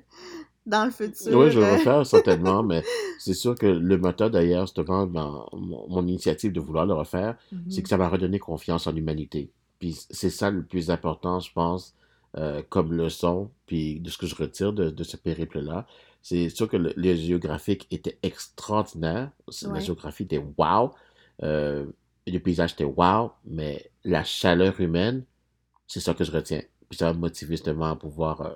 dans 0.66 0.84
le 0.84 0.90
futur. 0.90 1.36
Oui, 1.38 1.50
je 1.50 1.58
vais 1.58 1.66
le 1.66 1.72
refaire 1.78 2.06
certainement, 2.06 2.62
mais 2.64 2.82
c'est 3.18 3.34
sûr 3.34 3.54
que 3.54 3.66
le 3.66 3.98
moteur 3.98 4.30
d'ailleurs, 4.30 4.66
justement, 4.66 5.06
dans 5.06 5.48
mon, 5.52 6.06
initiative 6.06 6.52
de 6.52 6.60
vouloir 6.60 6.86
le 6.86 6.94
refaire, 6.94 7.36
c'est 7.68 7.78
mhm. 7.78 7.82
que 7.82 7.88
ça 7.88 7.96
m'a 7.96 8.08
redonné 8.08 8.38
confiance 8.38 8.86
en 8.86 8.92
l'humanité. 8.92 9.50
Puis 9.78 9.98
c'est 10.10 10.30
ça 10.30 10.50
le 10.50 10.62
plus 10.62 10.90
important, 10.90 11.40
je 11.40 11.52
pense, 11.52 11.94
euh, 12.36 12.62
comme 12.68 12.92
leçon, 12.92 13.50
puis 13.66 14.00
de 14.00 14.10
ce 14.10 14.18
que 14.18 14.26
je 14.26 14.36
retire 14.36 14.72
de, 14.72 14.90
de 14.90 15.04
ce 15.04 15.16
périple-là. 15.16 15.86
C'est 16.22 16.50
sûr 16.50 16.68
que 16.68 16.76
le, 16.76 16.92
les 16.96 17.16
géographiques 17.16 17.86
étaient 17.90 18.18
extraordinaires. 18.22 19.30
La 19.62 19.80
géographie 19.80 20.24
était 20.24 20.42
wow. 20.58 20.92
Euh, 21.42 21.86
le 22.26 22.38
paysage 22.38 22.72
était 22.72 22.84
wow, 22.84 23.32
mais 23.44 23.90
la 24.04 24.22
chaleur 24.22 24.78
humaine, 24.80 25.24
c'est 25.86 26.00
ça 26.00 26.14
que 26.14 26.24
je 26.24 26.30
retiens. 26.30 26.62
Puis 26.88 26.98
ça 26.98 27.12
m'a 27.12 27.18
motivé 27.18 27.52
justement 27.56 27.86
à 27.86 27.96
pouvoir 27.96 28.42
euh, 28.42 28.54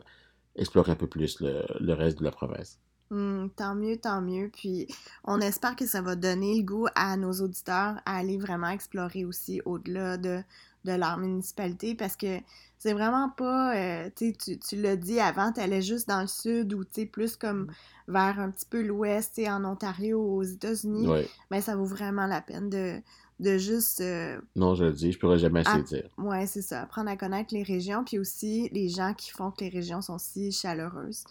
explorer 0.56 0.92
un 0.92 0.96
peu 0.96 1.06
plus 1.06 1.40
le, 1.40 1.92
reste 1.92 2.18
de 2.18 2.24
la 2.24 2.30
province. 2.30 2.78
Hmm, 3.10 3.48
tant 3.56 3.74
mieux, 3.74 3.96
tant 3.96 4.22
mieux. 4.22 4.50
Puis 4.52 4.88
on 5.24 5.40
espère 5.40 5.76
que 5.76 5.86
ça 5.86 6.00
va 6.00 6.16
donner 6.16 6.56
le 6.56 6.62
goût 6.62 6.86
à 6.94 7.16
nos 7.16 7.32
auditeurs 7.32 7.96
à 8.06 8.16
aller 8.16 8.38
vraiment 8.38 8.68
explorer 8.68 9.24
aussi 9.24 9.60
au-delà 9.64 10.16
de, 10.16 10.42
de 10.84 10.92
leur 10.92 11.18
municipalité 11.18 11.94
parce 11.94 12.16
que 12.16 12.40
c'est 12.78 12.92
vraiment 12.92 13.30
pas, 13.30 13.74
euh, 13.76 14.10
tu, 14.14 14.34
tu 14.36 14.76
l'as 14.76 14.96
dit 14.96 15.18
avant, 15.18 15.52
tu 15.52 15.60
allais 15.60 15.80
juste 15.80 16.06
dans 16.06 16.20
le 16.20 16.26
sud 16.26 16.74
ou 16.74 16.84
tu 16.84 17.06
plus 17.06 17.36
comme 17.36 17.68
vers 18.08 18.38
un 18.38 18.50
petit 18.50 18.66
peu 18.66 18.82
l'ouest, 18.82 19.40
en 19.48 19.64
Ontario, 19.64 20.20
aux 20.20 20.42
États-Unis. 20.42 21.08
Mais 21.50 21.62
ça 21.62 21.76
vaut 21.76 21.86
vraiment 21.86 22.26
la 22.26 22.42
peine 22.42 22.68
de, 22.68 23.00
de 23.40 23.58
juste. 23.58 24.00
Euh, 24.00 24.38
non, 24.56 24.74
je 24.74 24.84
le 24.84 24.92
dis, 24.92 25.12
je 25.12 25.18
pourrais 25.18 25.38
jamais 25.38 25.66
assez 25.66 25.82
dire. 25.82 26.08
Ouais, 26.18 26.46
c'est 26.46 26.62
ça. 26.62 26.82
Apprendre 26.82 27.10
à 27.10 27.16
connaître 27.16 27.54
les 27.54 27.62
régions, 27.62 28.04
puis 28.04 28.18
aussi 28.18 28.68
les 28.72 28.88
gens 28.88 29.14
qui 29.14 29.30
font 29.30 29.50
que 29.50 29.64
les 29.64 29.70
régions 29.70 30.02
sont 30.02 30.18
si 30.18 30.52
chaleureuses. 30.52 31.24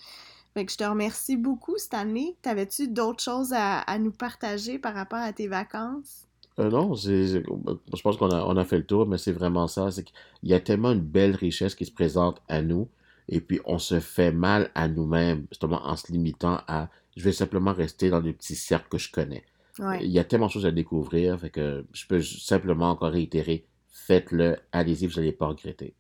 Fait 0.54 0.66
que 0.66 0.72
je 0.72 0.78
te 0.78 0.84
remercie 0.84 1.36
beaucoup 1.36 1.78
cette 1.78 1.96
année. 1.96 2.36
T'avais-tu 2.42 2.88
d'autres 2.88 3.24
choses 3.24 3.54
à, 3.56 3.98
nous 3.98 4.12
partager 4.12 4.78
par 4.78 4.94
rapport 4.94 5.20
à 5.20 5.34
tes 5.34 5.48
vacances? 5.48 6.28
Euh, 6.60 6.70
non, 6.70 6.94
je 6.94 8.02
pense 8.04 8.18
qu'on 8.18 8.30
a, 8.30 8.44
on 8.46 8.56
a 8.58 8.64
fait 8.64 8.78
le 8.78 8.86
tour, 8.86 9.08
mais 9.08 9.18
c'est 9.18 9.32
vraiment 9.32 9.68
ça. 9.68 9.90
C'est 9.90 10.04
qu'il 10.04 10.16
y 10.44 10.54
a 10.54 10.60
tellement 10.60 10.92
une 10.92 11.02
belle 11.02 11.36
richesse 11.36 11.74
qui 11.74 11.86
se 11.86 11.92
présente 11.92 12.42
à 12.48 12.62
nous, 12.62 12.88
et 13.30 13.42
puis 13.42 13.60
on 13.66 13.80
se 13.80 14.00
fait 14.00 14.32
mal 14.32 14.70
à 14.76 14.88
nous-mêmes, 14.88 15.48
justement 15.50 15.84
en 15.84 15.96
se 15.96 16.12
limitant 16.12 16.60
à 16.68 16.90
je 17.16 17.24
vais 17.24 17.32
simplement 17.32 17.74
rester 17.74 18.10
dans 18.10 18.20
les 18.20 18.34
petits 18.34 18.56
cercles 18.56 18.90
que 18.90 18.98
je 18.98 19.12
connais. 19.12 19.44
Il 19.80 20.12
y 20.12 20.20
a 20.20 20.24
tellement 20.24 20.48
de 20.48 20.52
choses 20.52 20.66
à 20.66 20.72
découvrir, 20.72 21.40
fait 21.40 21.50
que 21.50 21.86
je 21.94 22.06
peux 22.06 22.22
simplement 22.22 22.92
encore 22.92 23.12
réitérer, 23.12 23.66
faites-le, 23.88 24.58
allez-y, 24.72 25.08
vous 25.08 25.16
n'allez 25.16 25.32
pas 25.32 25.48
regretter. 25.48 25.96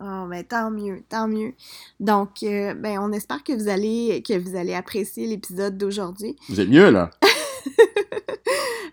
Oh, 0.00 0.26
ben 0.28 0.44
tant 0.44 0.70
mieux, 0.70 1.02
tant 1.08 1.26
mieux. 1.28 1.54
Donc, 2.00 2.42
euh, 2.42 2.74
ben 2.74 2.98
on 3.00 3.12
espère 3.12 3.42
que 3.42 3.52
vous 3.52 3.68
allez 3.68 4.22
que 4.26 4.38
vous 4.38 4.56
allez 4.56 4.74
apprécier 4.74 5.26
l'épisode 5.26 5.78
d'aujourd'hui. 5.78 6.36
Vous 6.48 6.60
êtes 6.60 6.68
mieux 6.68 6.90
là. 6.90 7.10